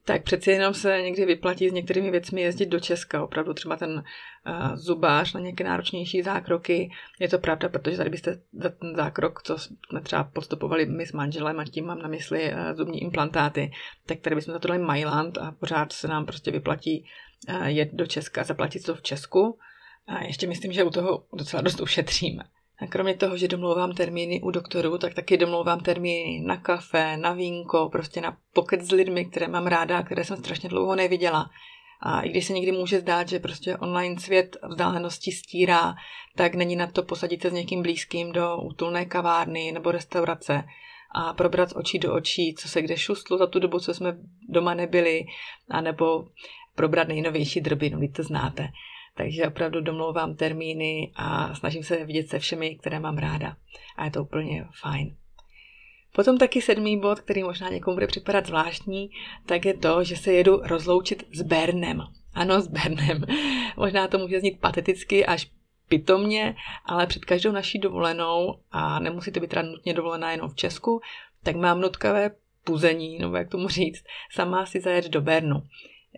tak 0.06 0.24
přeci 0.24 0.52
jenom 0.52 0.74
se 0.74 1.02
někdy 1.02 1.26
vyplatí 1.26 1.70
s 1.70 1.74
některými 1.74 2.12
věcmi 2.12 2.42
jezdit 2.42 2.66
do 2.66 2.80
Česka. 2.80 3.24
Opravdu 3.24 3.54
třeba 3.54 3.76
ten 3.76 3.92
uh, 3.92 4.76
zubář 4.76 5.34
na 5.34 5.40
nějaké 5.40 5.64
náročnější 5.64 6.22
zákroky. 6.22 6.92
Je 7.20 7.30
to 7.30 7.40
pravda, 7.40 7.70
protože 7.70 7.98
tady 7.98 8.10
byste 8.10 8.42
za 8.54 8.70
ten 8.70 8.96
zákrok, 8.96 9.44
co 9.44 9.58
jsme 9.58 10.02
třeba 10.02 10.24
postupovali 10.24 10.86
my 10.86 11.06
s 11.06 11.12
manželem 11.12 11.60
a 11.60 11.66
tím 11.66 11.86
mám 11.86 12.00
na 12.00 12.08
mysli 12.08 12.54
uh, 12.54 12.60
zubní 12.74 13.02
implantáty, 13.02 13.72
tak 14.06 14.20
tady 14.20 14.36
bychom 14.36 14.54
za 14.54 14.60
to 14.60 14.68
dali 14.68 14.80
Mailand 14.80 15.38
a 15.38 15.52
pořád 15.52 15.92
se 15.92 16.08
nám 16.08 16.26
prostě 16.26 16.52
vyplatí 16.52 17.06
uh, 17.50 17.66
jet 17.66 17.90
do 17.94 18.08
Česka 18.08 18.42
a 18.42 18.44
zaplatit 18.44 18.86
to 18.86 18.96
v 18.96 19.02
Česku. 19.02 19.60
A 20.08 20.24
ještě 20.24 20.48
myslím, 20.48 20.72
že 20.72 20.84
u 20.84 20.90
toho 20.90 21.26
docela 21.34 21.62
dost 21.62 21.82
ušetříme. 21.82 22.44
A 22.84 22.88
kromě 22.88 23.14
toho, 23.14 23.38
že 23.38 23.48
domlouvám 23.48 23.94
termíny 23.94 24.42
u 24.42 24.52
doktorů, 24.52 24.98
tak 24.98 25.14
taky 25.14 25.38
domlouvám 25.38 25.80
termíny 25.80 26.40
na 26.46 26.58
kafe, 26.58 27.18
na 27.18 27.34
vínko, 27.34 27.90
prostě 27.92 28.22
na 28.22 28.38
pokec 28.54 28.82
s 28.82 28.92
lidmi, 28.92 29.26
které 29.26 29.48
mám 29.48 29.68
ráda 29.68 29.98
a 29.98 30.04
které 30.04 30.24
jsem 30.24 30.38
strašně 30.38 30.70
dlouho 30.70 30.96
neviděla. 30.96 31.50
A 32.02 32.22
i 32.22 32.30
když 32.30 32.46
se 32.46 32.54
někdy 32.54 32.72
může 32.72 33.00
zdát, 33.00 33.30
že 33.30 33.40
prostě 33.40 33.78
online 33.78 34.20
svět 34.20 34.58
vzdálenosti 34.70 35.32
stírá, 35.32 35.96
tak 36.36 36.56
není 36.56 36.76
na 36.76 36.88
to 36.88 37.04
posadit 37.04 37.42
se 37.42 37.50
s 37.50 37.54
někým 37.54 37.82
blízkým 37.82 38.32
do 38.32 38.58
útulné 38.58 39.06
kavárny 39.06 39.72
nebo 39.72 39.92
restaurace 39.92 40.64
a 41.16 41.34
probrat 41.34 41.70
z 41.70 41.76
očí 41.76 42.00
do 42.00 42.14
očí, 42.14 42.56
co 42.60 42.70
se 42.70 42.82
kde 42.82 42.98
šustlo 42.98 43.38
za 43.38 43.48
tu 43.48 43.60
dobu, 43.60 43.80
co 43.80 43.94
jsme 43.94 44.18
doma 44.50 44.74
nebyli, 44.74 45.26
anebo 45.70 46.26
probrat 46.76 47.08
nejnovější 47.08 47.62
drby, 47.62 47.90
no 47.90 48.08
to 48.16 48.24
znáte. 48.24 48.68
Takže 49.18 49.48
opravdu 49.48 49.82
domlouvám 49.82 50.36
termíny 50.36 51.12
a 51.16 51.56
snažím 51.56 51.84
se 51.84 52.06
vidět 52.06 52.30
se 52.30 52.40
všemi, 52.40 52.76
které 52.76 53.00
mám 53.00 53.18
ráda. 53.18 53.58
A 53.98 54.06
je 54.06 54.12
to 54.12 54.24
úplně 54.24 54.66
fajn. 54.82 55.16
Potom 56.16 56.38
taky 56.38 56.62
sedmý 56.62 57.00
bod, 57.00 57.20
který 57.20 57.44
možná 57.44 57.70
někomu 57.70 57.96
bude 57.96 58.08
připadat 58.08 58.46
zvláštní, 58.46 59.10
tak 59.46 59.66
je 59.66 59.74
to, 59.74 60.04
že 60.04 60.16
se 60.16 60.34
jedu 60.34 60.62
rozloučit 60.64 61.28
s 61.32 61.42
Bernem. 61.42 62.02
Ano, 62.34 62.62
s 62.62 62.68
Bernem. 62.68 63.26
Možná 63.78 64.08
to 64.08 64.18
může 64.18 64.40
znít 64.40 64.60
pateticky 64.60 65.26
až 65.26 65.52
pitomně, 65.90 66.56
ale 66.86 67.08
před 67.08 67.26
každou 67.26 67.52
naší 67.52 67.80
dovolenou, 67.80 68.60
a 68.72 69.00
nemusí 69.00 69.32
to 69.32 69.40
být 69.40 69.50
teda 69.50 69.62
nutně 69.62 69.94
dovolená 69.94 70.32
jenom 70.32 70.50
v 70.50 70.56
Česku, 70.56 71.02
tak 71.44 71.56
mám 71.56 71.82
nutkavé 71.82 72.32
puzení, 72.64 73.20
nebo 73.20 73.36
jak 73.36 73.50
tomu 73.50 73.68
říct, 73.68 74.04
sama 74.32 74.66
si 74.66 74.82
zajet 74.82 75.10
do 75.10 75.22
Bernu. 75.22 75.64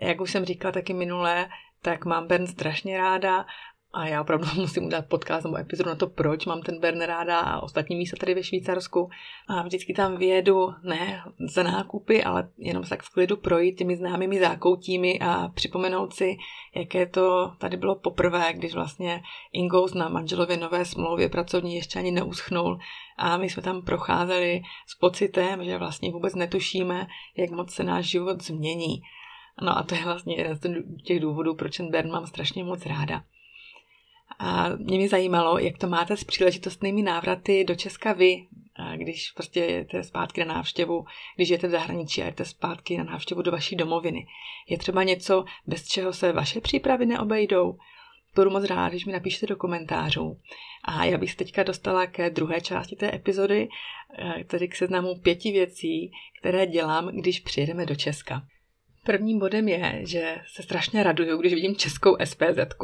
Jak 0.02 0.22
už 0.22 0.32
jsem 0.32 0.46
říkala 0.46 0.72
taky 0.72 0.94
minulé, 0.94 1.50
tak 1.86 2.06
mám 2.06 2.28
Bern 2.28 2.48
strašně 2.48 2.98
ráda 2.98 3.46
a 3.94 4.08
já 4.08 4.22
opravdu 4.22 4.48
musím 4.56 4.86
udělat 4.86 5.06
podcast 5.06 5.44
nebo 5.46 5.58
epizodu 5.58 5.90
na 5.90 5.96
to, 5.96 6.08
proč 6.08 6.46
mám 6.46 6.62
ten 6.62 6.80
Bern 6.80 7.02
ráda 7.02 7.40
a 7.40 7.64
ostatní 7.64 7.96
místa 7.96 8.18
tady 8.20 8.34
ve 8.34 8.44
Švýcarsku. 8.44 9.10
A 9.48 9.64
vždycky 9.64 9.94
tam 9.94 10.18
vyjedu, 10.18 10.74
ne 10.84 11.24
za 11.40 11.64
nákupy, 11.64 12.24
ale 12.24 12.50
jenom 12.58 12.84
tak 12.84 13.04
v 13.04 13.10
klidu 13.14 13.38
projít 13.38 13.78
těmi 13.78 13.96
známými 13.96 14.40
zákoutími 14.40 15.20
a 15.20 15.48
připomenout 15.48 16.14
si, 16.14 16.38
jaké 16.76 17.06
to 17.06 17.52
tady 17.58 17.78
bylo 17.78 17.96
poprvé, 17.96 18.54
když 18.54 18.74
vlastně 18.74 19.22
Ingous 19.54 19.94
na 19.94 20.10
manželově 20.10 20.58
nové 20.58 20.86
smlouvě 20.86 21.30
pracovní 21.30 21.76
ještě 21.76 22.00
ani 22.00 22.12
neuschnul 22.12 22.80
a 23.18 23.38
my 23.38 23.50
jsme 23.50 23.64
tam 23.64 23.82
procházeli 23.82 24.62
s 24.88 24.96
pocitem, 24.96 25.64
že 25.64 25.78
vlastně 25.78 26.12
vůbec 26.12 26.36
netušíme, 26.36 27.08
jak 27.38 27.52
moc 27.52 27.74
se 27.74 27.84
náš 27.84 28.06
život 28.06 28.44
změní. 28.44 29.02
No 29.62 29.78
a 29.78 29.84
to 29.84 29.96
je 29.96 30.04
vlastně 30.04 30.56
z 30.56 30.60
těch 31.04 31.20
důvodů, 31.20 31.56
proč 31.56 31.78
ten 31.78 31.92
Bern 31.92 32.12
mám 32.12 32.28
strašně 32.28 32.64
moc 32.64 32.86
ráda. 32.86 33.24
A 34.40 34.70
mě 34.70 34.98
mi 34.98 35.08
zajímalo, 35.08 35.60
jak 35.60 35.78
to 35.78 35.88
máte 35.88 36.18
s 36.18 36.24
příležitostnými 36.24 37.02
návraty 37.02 37.64
do 37.64 37.76
Česka 37.76 38.14
vy, 38.14 38.48
když 38.96 39.32
prostě 39.32 39.66
jdete 39.68 40.04
zpátky 40.04 40.46
na 40.46 40.54
návštěvu, 40.54 41.06
když 41.36 41.50
jdete 41.50 41.68
v 41.68 41.72
zahraničí 41.72 42.24
a 42.24 42.26
jdete 42.26 42.46
zpátky 42.46 42.98
na 42.98 43.04
návštěvu 43.04 43.42
do 43.42 43.52
vaší 43.52 43.76
domoviny. 43.76 44.28
Je 44.70 44.78
třeba 44.78 45.04
něco, 45.04 45.46
bez 45.68 45.88
čeho 45.88 46.14
se 46.14 46.32
vaše 46.32 46.62
přípravy 46.62 47.06
neobejdou? 47.06 47.78
Budu 48.36 48.50
moc 48.50 48.64
rád, 48.64 48.90
když 48.90 49.06
mi 49.06 49.14
napíšete 49.14 49.48
do 49.48 49.56
komentářů. 49.56 50.40
A 50.84 51.06
já 51.06 51.18
bych 51.18 51.32
se 51.32 51.38
teďka 51.38 51.64
dostala 51.64 52.08
ke 52.08 52.30
druhé 52.30 52.62
části 52.62 52.96
té 52.96 53.16
epizody, 53.16 53.70
tedy 54.48 54.68
k 54.68 54.76
seznamu 54.76 55.16
pěti 55.16 55.52
věcí, 55.52 56.12
které 56.40 56.68
dělám, 56.68 57.08
když 57.08 57.40
přijedeme 57.40 57.86
do 57.86 57.96
Česka. 57.96 58.48
Prvním 59.06 59.40
bodem 59.40 59.68
je, 59.68 60.02
že 60.04 60.36
se 60.48 60.64
strašně 60.64 61.04
raduju, 61.04 61.38
když 61.38 61.54
vidím 61.54 61.76
českou 61.76 62.18
SPZ. 62.24 62.76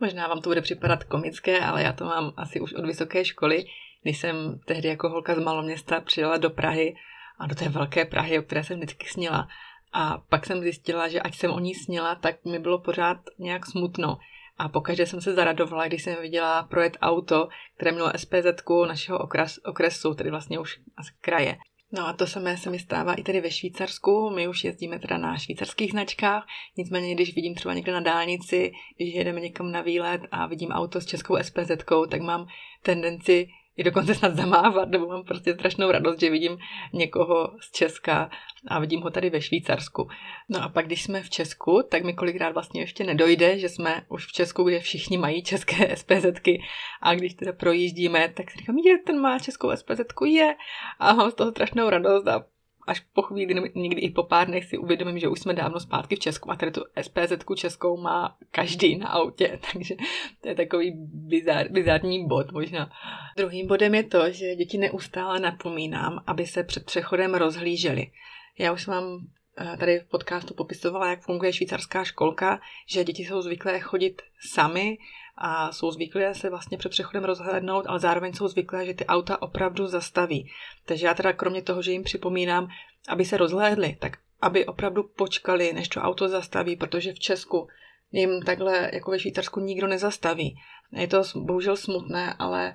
Možná 0.00 0.28
vám 0.28 0.40
to 0.40 0.50
bude 0.50 0.60
připadat 0.60 1.04
komické, 1.04 1.60
ale 1.60 1.82
já 1.82 1.92
to 1.92 2.04
mám 2.04 2.32
asi 2.36 2.60
už 2.60 2.72
od 2.72 2.86
vysoké 2.86 3.24
školy, 3.24 3.64
když 4.02 4.18
jsem 4.18 4.60
tehdy 4.64 4.88
jako 4.88 5.08
holka 5.08 5.34
z 5.34 5.38
maloměsta 5.38 6.00
přijela 6.00 6.36
do 6.36 6.50
Prahy 6.50 6.96
a 7.38 7.46
do 7.46 7.54
té 7.54 7.68
velké 7.68 8.04
Prahy, 8.04 8.38
o 8.38 8.42
které 8.42 8.64
jsem 8.64 8.76
vždycky 8.76 9.08
snila. 9.08 9.48
A 9.92 10.18
pak 10.28 10.46
jsem 10.46 10.60
zjistila, 10.60 11.08
že 11.08 11.20
ať 11.20 11.34
jsem 11.34 11.50
o 11.50 11.58
ní 11.58 11.74
snila, 11.74 12.14
tak 12.14 12.44
mi 12.44 12.58
bylo 12.58 12.78
pořád 12.78 13.18
nějak 13.38 13.66
smutno. 13.66 14.18
A 14.58 14.68
pokaždé 14.68 15.06
jsem 15.06 15.20
se 15.20 15.34
zaradovala, 15.34 15.88
když 15.88 16.02
jsem 16.02 16.16
viděla 16.20 16.62
projet 16.62 16.96
auto, 17.02 17.48
které 17.76 17.92
mělo 17.92 18.12
SPZ 18.16 18.62
našeho 18.88 19.18
okres, 19.18 19.60
okresu, 19.64 20.14
tedy 20.14 20.30
vlastně 20.30 20.58
už 20.58 20.80
z 21.02 21.10
kraje. 21.20 21.58
No 21.92 22.06
a 22.06 22.12
to 22.12 22.26
samé 22.26 22.56
se 22.56 22.70
mi 22.70 22.78
stává 22.78 23.14
i 23.14 23.22
tady 23.22 23.40
ve 23.40 23.50
Švýcarsku. 23.50 24.30
My 24.30 24.48
už 24.48 24.64
jezdíme 24.64 24.98
teda 24.98 25.18
na 25.18 25.38
švýcarských 25.38 25.90
značkách, 25.90 26.46
nicméně 26.76 27.14
když 27.14 27.34
vidím 27.34 27.54
třeba 27.54 27.74
někde 27.74 27.92
na 27.92 28.00
dálnici, 28.00 28.72
když 28.96 29.14
jedeme 29.14 29.40
někam 29.40 29.72
na 29.72 29.82
výlet 29.82 30.20
a 30.30 30.46
vidím 30.46 30.70
auto 30.70 31.00
s 31.00 31.06
českou 31.06 31.36
SPZ, 31.42 31.70
tak 32.10 32.20
mám 32.20 32.46
tendenci 32.82 33.48
i 33.76 33.84
dokonce 33.84 34.14
snad 34.14 34.36
zamávat, 34.36 34.88
nebo 34.88 35.06
mám 35.06 35.24
prostě 35.24 35.54
strašnou 35.54 35.90
radost, 35.90 36.20
že 36.20 36.30
vidím 36.30 36.58
někoho 36.92 37.50
z 37.60 37.70
Česka 37.70 38.30
a 38.68 38.78
vidím 38.78 39.00
ho 39.00 39.10
tady 39.10 39.30
ve 39.30 39.40
Švýcarsku. 39.40 40.08
No 40.48 40.62
a 40.62 40.68
pak, 40.68 40.86
když 40.86 41.02
jsme 41.02 41.22
v 41.22 41.30
Česku, 41.30 41.82
tak 41.90 42.04
mi 42.04 42.14
kolikrát 42.14 42.52
vlastně 42.52 42.80
ještě 42.80 43.04
nedojde, 43.04 43.58
že 43.58 43.68
jsme 43.68 44.02
už 44.08 44.26
v 44.26 44.32
Česku, 44.32 44.62
kde 44.62 44.80
všichni 44.80 45.18
mají 45.18 45.42
české 45.42 45.96
SPZky 45.96 46.62
a 47.02 47.14
když 47.14 47.34
teda 47.34 47.52
projíždíme, 47.52 48.28
tak 48.36 48.50
si 48.50 48.58
říkám, 48.58 48.78
je, 48.78 48.98
ten 48.98 49.20
má 49.20 49.38
českou 49.38 49.76
SPZku, 49.76 50.24
je 50.24 50.56
a 50.98 51.12
mám 51.12 51.30
z 51.30 51.34
toho 51.34 51.50
strašnou 51.50 51.90
radost 51.90 52.28
a 52.28 52.44
až 52.86 53.00
po 53.00 53.22
chvíli, 53.22 53.70
někdy 53.74 54.00
i 54.00 54.10
po 54.10 54.22
pár 54.22 54.46
dnech 54.46 54.64
si 54.64 54.78
uvědomím, 54.78 55.18
že 55.18 55.28
už 55.28 55.40
jsme 55.40 55.54
dávno 55.54 55.80
zpátky 55.80 56.16
v 56.16 56.18
Česku 56.18 56.50
a 56.50 56.56
tady 56.56 56.72
tu 56.72 56.84
SPZ 57.02 57.32
českou 57.56 57.96
má 57.96 58.36
každý 58.50 58.96
na 58.96 59.08
autě, 59.08 59.58
takže 59.72 59.94
to 60.40 60.48
je 60.48 60.54
takový 60.54 60.92
bizar, 61.12 61.68
bizarní 61.68 62.26
bod 62.26 62.52
možná. 62.52 62.90
Druhým 63.36 63.66
bodem 63.66 63.94
je 63.94 64.02
to, 64.02 64.30
že 64.30 64.56
děti 64.56 64.78
neustále 64.78 65.40
napomínám, 65.40 66.24
aby 66.26 66.46
se 66.46 66.64
před 66.64 66.86
přechodem 66.86 67.34
rozhlíželi. 67.34 68.10
Já 68.58 68.72
už 68.72 68.86
mám 68.86 69.26
eh, 69.58 69.76
tady 69.76 69.98
v 69.98 70.08
podcastu 70.08 70.54
popisovala, 70.54 71.10
jak 71.10 71.20
funguje 71.20 71.52
švýcarská 71.52 72.04
školka, 72.04 72.60
že 72.86 73.04
děti 73.04 73.24
jsou 73.24 73.42
zvyklé 73.42 73.80
chodit 73.80 74.22
sami 74.40 74.98
a 75.36 75.72
jsou 75.72 75.90
zvyklé 75.90 76.34
se 76.34 76.50
vlastně 76.50 76.78
před 76.78 76.88
přechodem 76.88 77.24
rozhlédnout, 77.24 77.84
ale 77.88 77.98
zároveň 77.98 78.32
jsou 78.32 78.48
zvyklé, 78.48 78.86
že 78.86 78.94
ty 78.94 79.06
auta 79.06 79.42
opravdu 79.42 79.86
zastaví. 79.86 80.50
Takže 80.86 81.06
já 81.06 81.14
teda 81.14 81.32
kromě 81.32 81.62
toho, 81.62 81.82
že 81.82 81.92
jim 81.92 82.02
připomínám, 82.02 82.68
aby 83.08 83.24
se 83.24 83.36
rozhlédli, 83.36 83.96
tak 84.00 84.12
aby 84.40 84.66
opravdu 84.66 85.02
počkali, 85.02 85.72
než 85.72 85.88
to 85.88 86.00
auto 86.00 86.28
zastaví, 86.28 86.76
protože 86.76 87.12
v 87.12 87.18
Česku 87.18 87.68
jim 88.12 88.42
takhle 88.42 88.90
jako 88.92 89.10
ve 89.10 89.18
Švýcarsku 89.18 89.60
nikdo 89.60 89.86
nezastaví. 89.86 90.56
Je 90.92 91.08
to 91.08 91.22
bohužel 91.36 91.76
smutné, 91.76 92.34
ale 92.38 92.74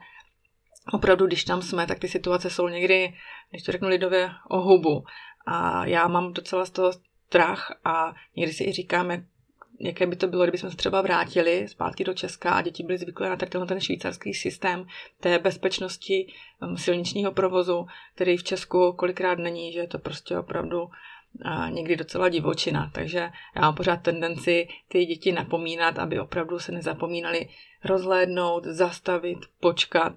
opravdu, 0.94 1.28
když 1.28 1.44
tam 1.44 1.62
jsme, 1.62 1.88
tak 1.88 2.00
ty 2.00 2.08
situace 2.08 2.50
jsou 2.50 2.68
někdy, 2.68 3.14
když 3.50 3.64
to 3.64 3.72
řeknu 3.72 3.88
lidově, 3.88 4.30
o 4.50 4.62
hubu. 4.62 5.04
A 5.48 5.86
já 5.86 6.08
mám 6.08 6.34
docela 6.34 6.66
z 6.66 6.70
toho 6.70 6.94
strach 7.28 7.72
a 7.86 8.14
někdy 8.36 8.54
si 8.54 8.64
i 8.64 8.72
říkám, 8.72 9.12
jak 9.12 9.22
jaké 9.84 10.08
by 10.08 10.16
to 10.16 10.28
bylo, 10.28 10.44
kdybychom 10.44 10.72
se 10.72 10.78
třeba 10.78 11.02
vrátili 11.02 11.68
zpátky 11.68 12.04
do 12.04 12.14
Česka 12.14 12.52
a 12.52 12.62
děti 12.62 12.84
byly 12.84 12.98
zvyklé 12.98 13.30
na 13.30 13.36
tenhle 13.36 13.68
ten 13.68 13.80
švýcarský 13.80 14.34
systém 14.34 14.88
té 15.20 15.40
bezpečnosti 15.40 16.34
um, 16.62 16.78
silničního 16.78 17.32
provozu, 17.32 17.88
který 18.16 18.38
v 18.38 18.44
Česku 18.44 18.94
kolikrát 18.94 19.40
není, 19.40 19.74
že 19.74 19.80
je 19.80 19.88
to 19.88 20.00
prostě 20.00 20.38
opravdu 20.38 20.90
někdy 21.70 21.96
docela 21.96 22.30
divočina. 22.30 22.92
Takže 22.94 23.30
já 23.56 23.62
mám 23.62 23.76
pořád 23.76 24.02
tendenci 24.02 24.68
ty 24.88 25.06
děti 25.06 25.32
napomínat, 25.32 26.00
aby 26.00 26.20
opravdu 26.20 26.60
se 26.60 26.72
nezapomínali 26.72 27.50
rozhlédnout, 27.84 28.64
zastavit, 28.66 29.40
počkat. 29.60 30.14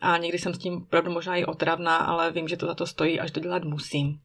A 0.00 0.16
někdy 0.16 0.38
jsem 0.38 0.54
s 0.54 0.58
tím 0.58 0.76
opravdu 0.76 1.10
možná 1.10 1.36
i 1.36 1.44
otravná, 1.44 1.96
ale 1.96 2.32
vím, 2.32 2.48
že 2.48 2.56
to 2.56 2.66
za 2.66 2.74
to 2.74 2.86
stojí, 2.86 3.20
až 3.20 3.30
to 3.30 3.40
dělat 3.40 3.64
musím. 3.64 4.20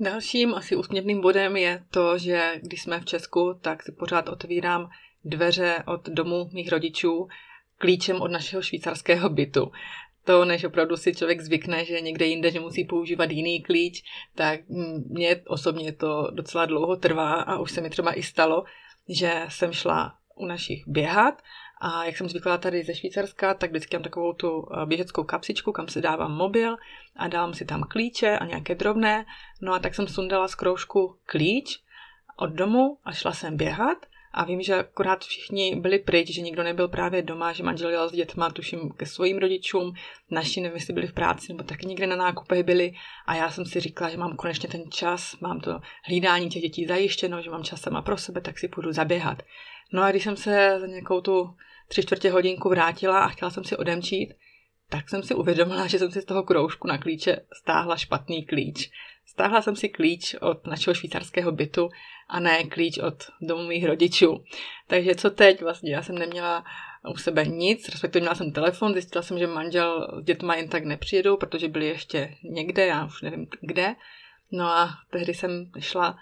Dalším 0.00 0.54
asi 0.54 0.76
úsměvným 0.76 1.20
bodem 1.20 1.56
je 1.56 1.84
to, 1.90 2.18
že 2.18 2.60
když 2.62 2.82
jsme 2.82 3.00
v 3.00 3.04
Česku, 3.04 3.58
tak 3.60 3.82
si 3.82 3.92
pořád 3.92 4.28
otvírám 4.28 4.90
dveře 5.24 5.84
od 5.86 6.08
domu 6.08 6.50
mých 6.52 6.72
rodičů 6.72 7.28
klíčem 7.78 8.20
od 8.20 8.30
našeho 8.30 8.62
švýcarského 8.62 9.28
bytu. 9.28 9.72
To, 10.24 10.44
než 10.44 10.64
opravdu 10.64 10.96
si 10.96 11.14
člověk 11.14 11.40
zvykne, 11.40 11.84
že 11.84 12.00
někde 12.00 12.26
jinde, 12.26 12.50
že 12.50 12.60
musí 12.60 12.84
používat 12.84 13.30
jiný 13.30 13.62
klíč, 13.62 14.02
tak 14.34 14.60
mě 15.08 15.36
osobně 15.46 15.92
to 15.92 16.30
docela 16.30 16.66
dlouho 16.66 16.96
trvá 16.96 17.32
a 17.32 17.58
už 17.58 17.70
se 17.72 17.80
mi 17.80 17.90
třeba 17.90 18.18
i 18.18 18.22
stalo, 18.22 18.64
že 19.08 19.46
jsem 19.48 19.72
šla 19.72 20.14
u 20.34 20.46
našich 20.46 20.88
běhat 20.88 21.42
a 21.84 22.04
jak 22.04 22.16
jsem 22.16 22.28
zvyklá 22.28 22.58
tady 22.58 22.82
ze 22.82 22.94
Švýcarska, 22.94 23.54
tak 23.54 23.70
vždycky 23.70 23.96
mám 23.96 24.02
takovou 24.02 24.32
tu 24.32 24.68
eh, 24.72 24.86
běžeckou 24.86 25.24
kapsičku, 25.24 25.72
kam 25.72 25.88
si 25.88 26.00
dávám 26.00 26.32
mobil 26.32 26.76
a 27.16 27.28
dávám 27.28 27.54
si 27.54 27.64
tam 27.64 27.82
klíče 27.82 28.38
a 28.38 28.44
nějaké 28.44 28.74
drobné. 28.74 29.26
No 29.60 29.72
a 29.74 29.78
tak 29.78 29.94
jsem 29.94 30.06
sundala 30.06 30.48
z 30.48 30.54
kroužku 30.54 31.16
klíč 31.26 31.82
od 32.36 32.50
domu 32.50 32.98
a 33.04 33.12
šla 33.12 33.32
jsem 33.32 33.56
běhat 33.56 34.06
a 34.32 34.44
vím, 34.44 34.62
že 34.62 34.74
akorát 34.74 35.24
všichni 35.24 35.76
byli 35.76 35.98
pryč, 35.98 36.28
že 36.28 36.40
nikdo 36.40 36.62
nebyl 36.62 36.88
právě 36.88 37.22
doma, 37.22 37.52
že 37.52 37.62
manžel 37.62 37.90
jel 37.90 38.08
s 38.08 38.12
dětma, 38.12 38.50
tuším, 38.50 38.90
ke 38.90 39.06
svým 39.06 39.38
rodičům, 39.38 39.92
naši 40.30 40.60
nevím, 40.60 40.76
jestli 40.76 40.94
byli 40.94 41.06
v 41.06 41.12
práci 41.12 41.52
nebo 41.52 41.64
taky 41.64 41.86
někde 41.86 42.06
na 42.06 42.16
nákupech 42.16 42.64
byli 42.64 42.92
a 43.26 43.34
já 43.34 43.50
jsem 43.50 43.66
si 43.66 43.80
říkala, 43.80 44.10
že 44.10 44.16
mám 44.16 44.36
konečně 44.36 44.68
ten 44.68 44.90
čas, 44.90 45.36
mám 45.40 45.60
to 45.60 45.80
hlídání 46.04 46.48
těch 46.48 46.62
dětí 46.62 46.86
zajištěno, 46.86 47.42
že 47.42 47.50
mám 47.50 47.64
čas 47.64 47.80
sama 47.80 48.02
pro 48.02 48.16
sebe, 48.16 48.40
tak 48.40 48.58
si 48.58 48.68
půjdu 48.68 48.92
zaběhat. 48.92 49.42
No 49.92 50.02
a 50.02 50.10
když 50.10 50.24
jsem 50.24 50.36
se 50.36 50.76
za 50.80 50.86
nějakou 50.86 51.20
tu 51.20 51.54
tři 51.92 52.02
čtvrtě 52.02 52.30
hodinku 52.30 52.68
vrátila 52.68 53.20
a 53.20 53.28
chtěla 53.28 53.50
jsem 53.50 53.64
si 53.64 53.76
odemčít, 53.76 54.34
tak 54.88 55.08
jsem 55.08 55.22
si 55.22 55.34
uvědomila, 55.34 55.86
že 55.86 55.98
jsem 55.98 56.10
si 56.10 56.20
z 56.20 56.24
toho 56.24 56.42
kroužku 56.42 56.88
na 56.88 56.98
klíče 56.98 57.36
stáhla 57.62 57.96
špatný 57.96 58.46
klíč. 58.46 58.90
Stáhla 59.26 59.62
jsem 59.62 59.76
si 59.76 59.88
klíč 59.88 60.34
od 60.40 60.66
našeho 60.66 60.94
švýcarského 60.94 61.52
bytu 61.52 61.88
a 62.28 62.40
ne 62.40 62.64
klíč 62.64 62.98
od 62.98 63.14
domu 63.40 63.62
mých 63.62 63.84
rodičů. 63.84 64.44
Takže 64.86 65.14
co 65.14 65.30
teď 65.30 65.62
vlastně? 65.62 65.94
Já 65.94 66.02
jsem 66.02 66.18
neměla 66.18 66.64
u 67.14 67.16
sebe 67.16 67.44
nic, 67.44 67.88
respektive 67.88 68.20
měla 68.20 68.34
jsem 68.34 68.52
telefon, 68.52 68.92
zjistila 68.92 69.22
jsem, 69.22 69.38
že 69.38 69.46
manžel 69.46 70.20
s 70.20 70.24
dětma 70.24 70.54
jen 70.54 70.68
tak 70.68 70.84
nepřijedou, 70.84 71.36
protože 71.36 71.68
byli 71.68 71.86
ještě 71.86 72.34
někde, 72.44 72.86
já 72.86 73.04
už 73.04 73.22
nevím 73.22 73.46
kde. 73.60 73.94
No 74.52 74.64
a 74.64 74.90
tehdy 75.10 75.34
jsem 75.34 75.70
šla 75.78 76.18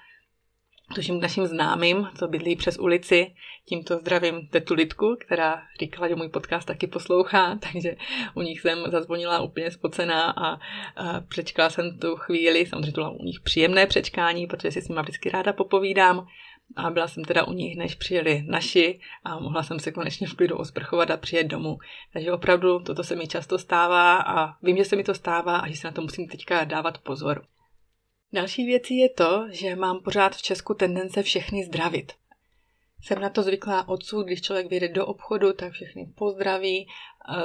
tuším 0.94 1.18
k 1.18 1.22
našim 1.22 1.46
známým, 1.46 2.08
co 2.18 2.28
bydlí 2.28 2.56
přes 2.56 2.78
ulici. 2.78 3.34
Tímto 3.68 3.98
zdravím 3.98 4.48
tetu 4.48 4.74
Lidku, 4.74 5.16
která 5.20 5.62
říkala, 5.80 6.08
že 6.08 6.16
můj 6.16 6.28
podcast 6.28 6.66
taky 6.66 6.86
poslouchá, 6.86 7.58
takže 7.72 7.96
u 8.34 8.42
nich 8.42 8.60
jsem 8.60 8.78
zazvonila 8.90 9.40
úplně 9.40 9.70
spocená 9.70 10.30
a, 10.30 10.58
a 10.96 11.20
přečkala 11.28 11.70
jsem 11.70 11.98
tu 11.98 12.16
chvíli, 12.16 12.66
samozřejmě 12.66 12.92
to 12.92 13.00
bylo 13.00 13.12
u 13.12 13.24
nich 13.24 13.40
příjemné 13.40 13.86
přečkání, 13.86 14.46
protože 14.46 14.70
si 14.70 14.82
s 14.82 14.88
nimi 14.88 15.00
vždycky 15.02 15.30
ráda 15.30 15.52
popovídám. 15.52 16.26
A 16.76 16.90
byla 16.90 17.08
jsem 17.08 17.24
teda 17.24 17.44
u 17.44 17.52
nich, 17.52 17.76
než 17.76 17.94
přijeli 17.94 18.44
naši 18.46 19.00
a 19.24 19.38
mohla 19.38 19.62
jsem 19.62 19.78
se 19.78 19.92
konečně 19.92 20.26
v 20.26 20.34
klidu 20.34 20.56
osprchovat 20.56 21.10
a 21.10 21.16
přijet 21.16 21.46
domů. 21.46 21.78
Takže 22.12 22.32
opravdu 22.32 22.78
toto 22.78 23.04
se 23.04 23.16
mi 23.16 23.26
často 23.26 23.58
stává 23.58 24.16
a 24.16 24.54
vím, 24.62 24.76
že 24.76 24.84
se 24.84 24.96
mi 24.96 25.04
to 25.04 25.14
stává 25.14 25.58
a 25.58 25.68
že 25.68 25.76
se 25.76 25.86
na 25.86 25.92
to 25.92 26.02
musím 26.02 26.28
teďka 26.28 26.64
dávat 26.64 26.98
pozor. 26.98 27.42
Další 28.32 28.66
věcí 28.66 28.98
je 28.98 29.08
to, 29.08 29.46
že 29.50 29.76
mám 29.76 30.00
pořád 30.00 30.36
v 30.36 30.42
Česku 30.42 30.74
tendence 30.74 31.22
všechny 31.22 31.64
zdravit. 31.64 32.12
Jsem 33.02 33.20
na 33.20 33.30
to 33.30 33.42
zvyklá 33.42 33.88
odsud, 33.88 34.26
když 34.26 34.42
člověk 34.42 34.70
vyjde 34.70 34.88
do 34.88 35.06
obchodu, 35.06 35.52
tak 35.52 35.72
všechny 35.72 36.06
pozdraví, 36.14 36.88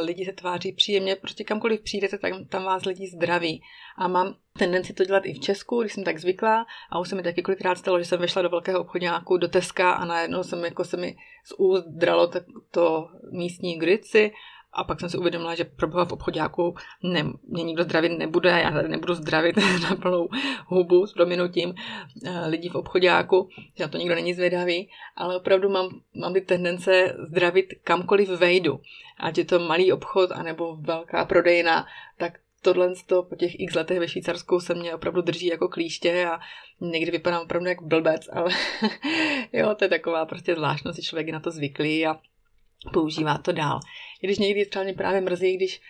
lidi 0.02 0.26
se 0.26 0.34
tváří 0.34 0.72
příjemně, 0.72 1.16
prostě 1.16 1.44
kamkoliv 1.44 1.82
přijdete, 1.82 2.18
tak 2.18 2.34
tam 2.50 2.64
vás 2.64 2.86
lidi 2.86 3.08
zdraví. 3.08 3.64
A 3.98 4.08
mám 4.08 4.36
tendenci 4.58 4.94
to 4.94 5.06
dělat 5.06 5.26
i 5.26 5.34
v 5.34 5.40
Česku, 5.40 5.82
když 5.82 5.94
jsem 5.94 6.04
tak 6.04 6.20
zvyklá 6.20 6.66
a 6.90 7.00
už 7.00 7.10
se 7.10 7.16
mi 7.16 7.24
taky 7.24 7.42
kolikrát 7.42 7.78
stalo, 7.78 8.00
že 8.00 8.06
jsem 8.06 8.20
vešla 8.20 8.42
do 8.42 8.50
velkého 8.50 8.82
obchodňáku, 8.82 9.38
do 9.38 9.48
Teska 9.48 9.92
a 9.92 10.06
najednou 10.06 10.44
jsem 10.44 10.64
jako 10.64 10.84
se 10.84 10.98
mi 10.98 11.18
z 11.46 11.54
úst 11.58 11.86
dralo 11.88 12.32
to 12.72 13.10
místní 13.32 13.80
grici 13.80 14.32
a 14.76 14.84
pak 14.84 15.00
jsem 15.00 15.10
si 15.10 15.18
uvědomila, 15.18 15.56
že 15.56 15.64
pro 15.64 16.06
v 16.06 16.12
obchodáku 16.12 16.76
ne, 17.04 17.24
mě 17.48 17.64
nikdo 17.64 17.84
zdravit 17.84 18.12
nebude 18.12 18.50
já 18.50 18.72
tady 18.72 18.90
nebudu 18.90 19.14
zdravit 19.14 19.56
na 19.90 19.96
plnou 19.96 20.30
hubu 20.68 21.08
s 21.08 21.14
prominutím 21.14 21.74
eh, 22.26 22.48
lidí 22.48 22.70
v 22.70 22.76
obchodáku, 22.76 23.50
že 23.76 23.84
na 23.84 23.88
to 23.88 23.98
nikdo 23.98 24.16
není 24.16 24.34
zvědavý, 24.34 24.90
ale 25.16 25.38
opravdu 25.38 25.70
mám, 25.70 26.02
mám 26.16 26.34
ty 26.34 26.42
tendence 26.42 27.16
zdravit 27.30 27.66
kamkoliv 27.84 28.30
vejdu. 28.30 28.80
Ať 29.18 29.38
je 29.38 29.46
to 29.46 29.60
malý 29.60 29.92
obchod 29.92 30.32
anebo 30.32 30.76
velká 30.76 31.26
prodejna, 31.26 31.86
tak 32.18 32.40
tohle 32.62 32.94
to 33.06 33.24
po 33.24 33.36
těch 33.36 33.60
x 33.60 33.76
letech 33.76 34.00
ve 34.00 34.08
Švýcarsku 34.08 34.60
se 34.60 34.74
mě 34.74 34.96
opravdu 34.96 35.22
drží 35.22 35.48
jako 35.48 35.68
klíště 35.68 36.26
a 36.26 36.40
někdy 36.82 37.12
vypadám 37.12 37.42
opravdu 37.42 37.70
jak 37.70 37.82
blbec, 37.82 38.30
ale 38.32 38.52
jo, 39.54 39.76
to 39.76 39.86
je 39.86 39.90
taková 39.90 40.26
prostě 40.26 40.56
zvláštnost, 40.56 40.96
že 40.96 41.02
člověk 41.04 41.28
je 41.28 41.34
na 41.34 41.40
to 41.40 41.52
zvyklý 41.52 42.08
a 42.08 42.20
používá 42.94 43.38
to 43.38 43.52
dál. 43.52 43.80
I 44.22 44.28
když 44.28 44.40
někdy 44.40 44.66
třeba 44.66 44.84
mě 44.84 44.94
právě 44.94 45.22
mrzí, 45.22 45.58
když 45.58 45.82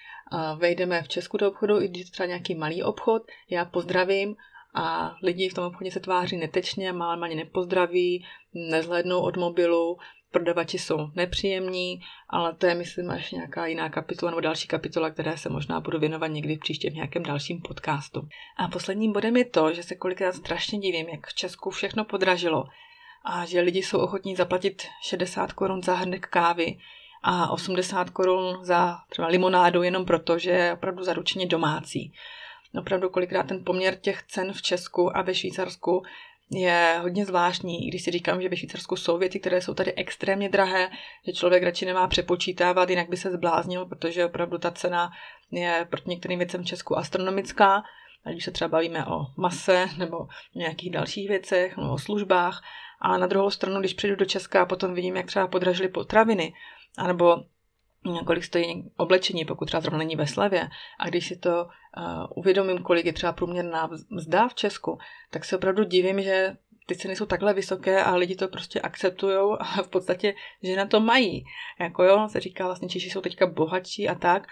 vejdeme 0.58 1.02
v 1.02 1.08
Česku 1.08 1.38
do 1.38 1.50
obchodu, 1.50 1.82
i 1.82 1.88
když 1.88 2.10
třeba 2.10 2.28
nějaký 2.28 2.56
malý 2.56 2.84
obchod, 2.84 3.24
já 3.50 3.66
pozdravím 3.66 4.36
a 4.75 5.16
lidi 5.24 5.50
v 5.50 5.54
tom 5.54 5.66
obchodě 5.66 5.92
se 5.92 6.00
tváří 6.00 6.38
netečně, 6.38 6.94
málem 6.94 7.24
ani 7.24 7.36
nepozdraví, 7.36 8.25
nezhlednou 8.54 9.22
od 9.22 9.38
mobilu, 9.38 9.98
prodavači 10.32 10.80
jsou 10.80 11.08
nepříjemní, 11.16 12.02
ale 12.30 12.56
to 12.56 12.66
je, 12.66 12.75
myslím, 12.75 13.10
až 13.10 13.32
nějaká 13.32 13.66
jiná 13.66 13.90
kapitola 13.90 14.30
nebo 14.30 14.42
další 14.42 14.68
kapitola, 14.68 15.10
které 15.10 15.38
se 15.38 15.50
možná 15.50 15.80
budu 15.80 16.00
věnovat 16.00 16.28
někdy 16.28 16.58
příště 16.58 16.90
v 16.90 16.94
nějakém 16.94 17.24
dalším 17.24 17.62
podcastu. 17.62 18.28
A 18.58 18.68
posledním 18.68 19.12
bodem 19.12 19.38
je 19.38 19.46
to, 19.46 19.74
že 19.74 19.84
se 19.84 19.96
kolikrát 19.96 20.36
strašně 20.36 20.80
divím, 20.80 21.10
jak 21.10 21.28
v 21.28 21.34
Česku 21.34 21.70
všechno 21.70 22.06
podražilo 22.06 22.64
a 23.25 23.46
že 23.46 23.62
lidi 23.62 23.84
jsou 23.84 24.00
ochotní 24.00 24.36
zaplatit 24.36 24.84
60 25.01 25.53
korun 25.53 25.84
za 25.84 25.96
hrnek 25.96 26.27
kávy 26.27 26.77
a 27.24 27.50
80 27.50 28.10
korun 28.10 28.58
za 28.62 28.98
třeba 29.10 29.27
limonádu 29.27 29.84
jenom 29.84 30.05
proto, 30.05 30.39
že 30.39 30.51
je 30.51 30.74
opravdu 30.74 31.03
zaručeně 31.03 31.46
domácí. 31.46 32.13
Opravdu 32.79 33.10
kolikrát 33.10 33.48
ten 33.48 33.63
poměr 33.63 33.96
těch 33.96 34.24
cen 34.24 34.53
v 34.53 34.62
Česku 34.62 35.17
a 35.17 35.22
ve 35.22 35.36
Švýcarsku 35.36 36.03
je 36.51 37.00
hodně 37.01 37.25
zvláštní, 37.25 37.88
když 37.88 38.03
si 38.03 38.12
říkám, 38.12 38.41
že 38.41 38.50
ve 38.50 38.55
Švýcarsku 38.55 38.96
jsou 38.96 39.17
věci, 39.17 39.39
které 39.39 39.62
jsou 39.62 39.74
tady 39.74 39.94
extrémně 39.94 40.50
drahé, 40.50 40.89
že 41.25 41.34
člověk 41.34 41.63
radši 41.63 41.86
nemá 41.86 42.08
přepočítávat, 42.08 42.89
jinak 42.89 43.10
by 43.10 43.17
se 43.17 43.32
zbláznil, 43.32 43.86
protože 43.86 44.25
opravdu 44.25 44.58
ta 44.58 44.72
cena 44.72 45.12
je 45.51 45.88
proti 45.89 46.10
některým 46.10 46.39
věcem 46.39 46.63
v 46.63 46.65
Česku 46.65 46.98
astronomická, 46.98 47.84
ať 48.25 48.36
už 48.36 48.44
se 48.44 48.51
třeba 48.51 48.67
bavíme 48.67 49.05
o 49.05 49.25
mase 49.38 49.88
nebo 49.98 50.27
nějakých 50.55 50.91
dalších 50.91 51.29
věcech, 51.29 51.77
nebo 51.77 51.93
o 51.93 51.97
službách, 51.97 52.63
ale 53.00 53.19
na 53.19 53.28
druhou 53.28 53.50
stranu, 53.50 53.80
když 53.80 53.93
přijdu 53.93 54.15
do 54.15 54.26
Česka 54.26 54.62
a 54.62 54.65
potom 54.65 54.93
vidím, 54.93 55.15
jak 55.15 55.26
třeba 55.26 55.47
podražili 55.47 55.89
potraviny, 55.89 56.54
anebo 56.97 57.38
kolik 58.26 58.43
stojí 58.43 58.91
oblečení, 58.97 59.45
pokud 59.45 59.65
třeba 59.65 59.82
zrovna 59.82 59.97
není 59.97 60.15
ve 60.15 60.28
slevě. 60.28 60.69
A 61.00 61.08
když 61.08 61.28
si 61.28 61.38
to 61.38 61.63
uh, 61.63 62.26
uvědomím, 62.36 62.78
kolik 62.78 63.06
je 63.06 63.13
třeba 63.13 63.34
průměrná 63.34 63.89
mzda 64.10 64.47
v 64.47 64.54
Česku, 64.54 65.00
tak 65.30 65.45
se 65.45 65.56
opravdu 65.56 65.84
divím, 65.84 66.21
že 66.21 66.58
ty 66.86 66.95
ceny 66.95 67.15
jsou 67.15 67.26
takhle 67.26 67.54
vysoké 67.54 68.04
a 68.04 68.15
lidi 68.15 68.36
to 68.36 68.47
prostě 68.47 68.82
akceptují 68.82 69.58
a 69.60 69.84
v 69.84 69.88
podstatě, 69.88 70.36
že 70.63 70.76
na 70.76 70.86
to 70.86 71.00
mají. 71.00 71.45
Jako 71.80 72.04
jo, 72.04 72.28
se 72.30 72.39
říká 72.39 72.65
vlastně, 72.65 72.89
Češi 72.89 73.10
jsou 73.10 73.21
teďka 73.21 73.47
bohatší 73.47 74.10
a 74.10 74.15
tak, 74.15 74.47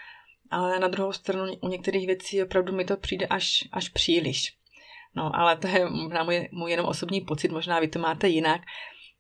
ale 0.51 0.79
na 0.79 0.87
druhou 0.87 1.13
stranu 1.13 1.53
u 1.61 1.67
některých 1.67 2.07
věcí 2.07 2.43
opravdu 2.43 2.73
mi 2.73 2.85
to 2.85 2.97
přijde 2.97 3.27
až, 3.27 3.63
až 3.71 3.89
příliš. 3.89 4.57
No, 5.15 5.35
ale 5.35 5.57
to 5.57 5.67
je 5.67 5.89
na 5.89 6.23
můj, 6.23 6.49
můj 6.51 6.71
jenom 6.71 6.85
osobní 6.85 7.21
pocit, 7.21 7.51
možná 7.51 7.79
vy 7.79 7.87
to 7.87 7.99
máte 7.99 8.27
jinak. 8.27 8.61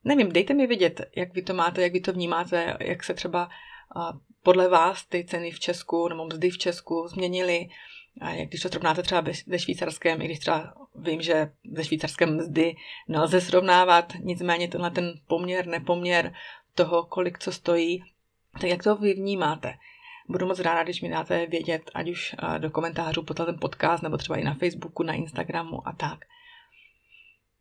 Nevím, 0.03 0.31
dejte 0.31 0.53
mi 0.53 0.67
vědět, 0.67 1.01
jak 1.15 1.33
vy 1.33 1.41
to 1.41 1.53
máte, 1.53 1.81
jak 1.81 1.93
vy 1.93 1.99
to 2.01 2.13
vnímáte, 2.13 2.77
jak 2.79 3.03
se 3.03 3.13
třeba 3.13 3.49
podle 4.43 4.69
vás 4.69 5.05
ty 5.05 5.25
ceny 5.25 5.51
v 5.51 5.59
Česku 5.59 6.07
nebo 6.07 6.25
mzdy 6.25 6.49
v 6.49 6.57
Česku 6.57 7.07
změnily, 7.07 7.69
a 8.21 8.29
jak 8.29 8.47
když 8.47 8.61
to 8.61 8.69
srovnáte 8.69 9.03
třeba 9.03 9.23
se 9.33 9.59
švýcarském, 9.59 10.21
i 10.21 10.25
když 10.25 10.39
třeba 10.39 10.73
vím, 10.95 11.21
že 11.21 11.51
ze 11.71 11.83
švýcarském 11.83 12.35
mzdy 12.37 12.75
nelze 13.07 13.41
srovnávat, 13.41 14.13
nicméně 14.19 14.67
tenhle 14.67 14.91
ten 14.91 15.13
poměr, 15.27 15.67
nepoměr 15.67 16.33
toho, 16.75 17.03
kolik 17.03 17.39
co 17.39 17.51
stojí, 17.51 18.03
tak 18.53 18.69
jak 18.69 18.83
to 18.83 18.95
vy 18.95 19.13
vnímáte? 19.13 19.73
Budu 20.29 20.45
moc 20.45 20.59
ráda, 20.59 20.83
když 20.83 21.01
mi 21.01 21.09
dáte 21.09 21.45
vědět, 21.45 21.91
ať 21.93 22.09
už 22.09 22.35
eh, 22.55 22.59
do 22.59 22.71
komentářů 22.71 23.23
pod 23.23 23.37
ten 23.37 23.59
podcast, 23.59 24.03
nebo 24.03 24.17
třeba 24.17 24.37
i 24.37 24.43
na 24.43 24.53
Facebooku, 24.53 25.03
na 25.03 25.13
Instagramu 25.13 25.87
a 25.87 25.91
tak. 25.91 26.19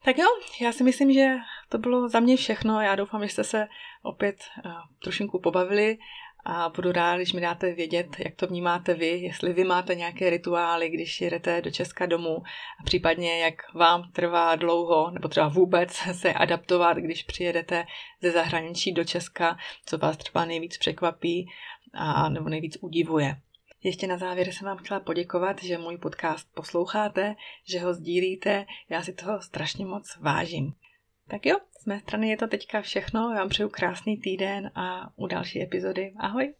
Tak 0.04 0.18
jo, 0.18 0.26
já 0.60 0.72
si 0.72 0.84
myslím, 0.84 1.12
že 1.12 1.36
to 1.68 1.78
bylo 1.78 2.08
za 2.08 2.20
mě 2.20 2.36
všechno. 2.36 2.80
Já 2.80 2.94
doufám, 2.94 3.22
že 3.22 3.28
jste 3.32 3.44
se 3.44 3.68
opět 4.02 4.36
uh, 4.64 4.72
trošinku 5.02 5.40
pobavili 5.40 5.98
a 6.44 6.68
budu 6.68 6.92
ráda, 6.92 7.16
když 7.16 7.32
mi 7.32 7.40
dáte 7.40 7.72
vědět, 7.72 8.06
jak 8.18 8.34
to 8.34 8.46
vnímáte 8.46 8.94
vy, 8.94 9.06
jestli 9.06 9.52
vy 9.52 9.64
máte 9.64 9.94
nějaké 9.94 10.30
rituály, 10.30 10.88
když 10.88 11.20
jedete 11.20 11.62
do 11.62 11.70
Česka 11.70 12.06
domů 12.06 12.42
a 12.80 12.82
případně 12.84 13.38
jak 13.38 13.74
vám 13.74 14.12
trvá 14.12 14.56
dlouho 14.56 15.10
nebo 15.10 15.28
třeba 15.28 15.48
vůbec 15.48 15.92
se 16.12 16.32
adaptovat, 16.32 16.96
když 16.96 17.22
přijedete 17.22 17.84
ze 18.20 18.30
zahraničí 18.30 18.92
do 18.92 19.04
Česka, 19.04 19.56
co 19.86 19.98
vás 19.98 20.16
třeba 20.16 20.44
nejvíc 20.44 20.78
překvapí 20.78 21.48
a 21.92 22.28
nebo 22.28 22.48
nejvíc 22.48 22.78
udivuje. 22.80 23.36
Ještě 23.82 24.06
na 24.06 24.18
závěr 24.18 24.52
jsem 24.52 24.66
vám 24.66 24.76
chtěla 24.76 25.00
poděkovat, 25.00 25.62
že 25.62 25.78
můj 25.78 25.98
podcast 25.98 26.54
posloucháte, 26.54 27.34
že 27.64 27.80
ho 27.80 27.94
sdílíte, 27.94 28.66
já 28.88 29.02
si 29.02 29.12
toho 29.12 29.42
strašně 29.42 29.86
moc 29.86 30.16
vážím. 30.20 30.74
Tak 31.28 31.46
jo, 31.46 31.56
z 31.80 31.86
mé 31.86 32.00
strany 32.00 32.28
je 32.28 32.36
to 32.36 32.46
teďka 32.46 32.82
všechno, 32.82 33.20
já 33.20 33.38
vám 33.38 33.48
přeju 33.48 33.68
krásný 33.68 34.16
týden 34.16 34.70
a 34.74 35.12
u 35.16 35.26
další 35.26 35.62
epizody 35.62 36.14
ahoj! 36.18 36.54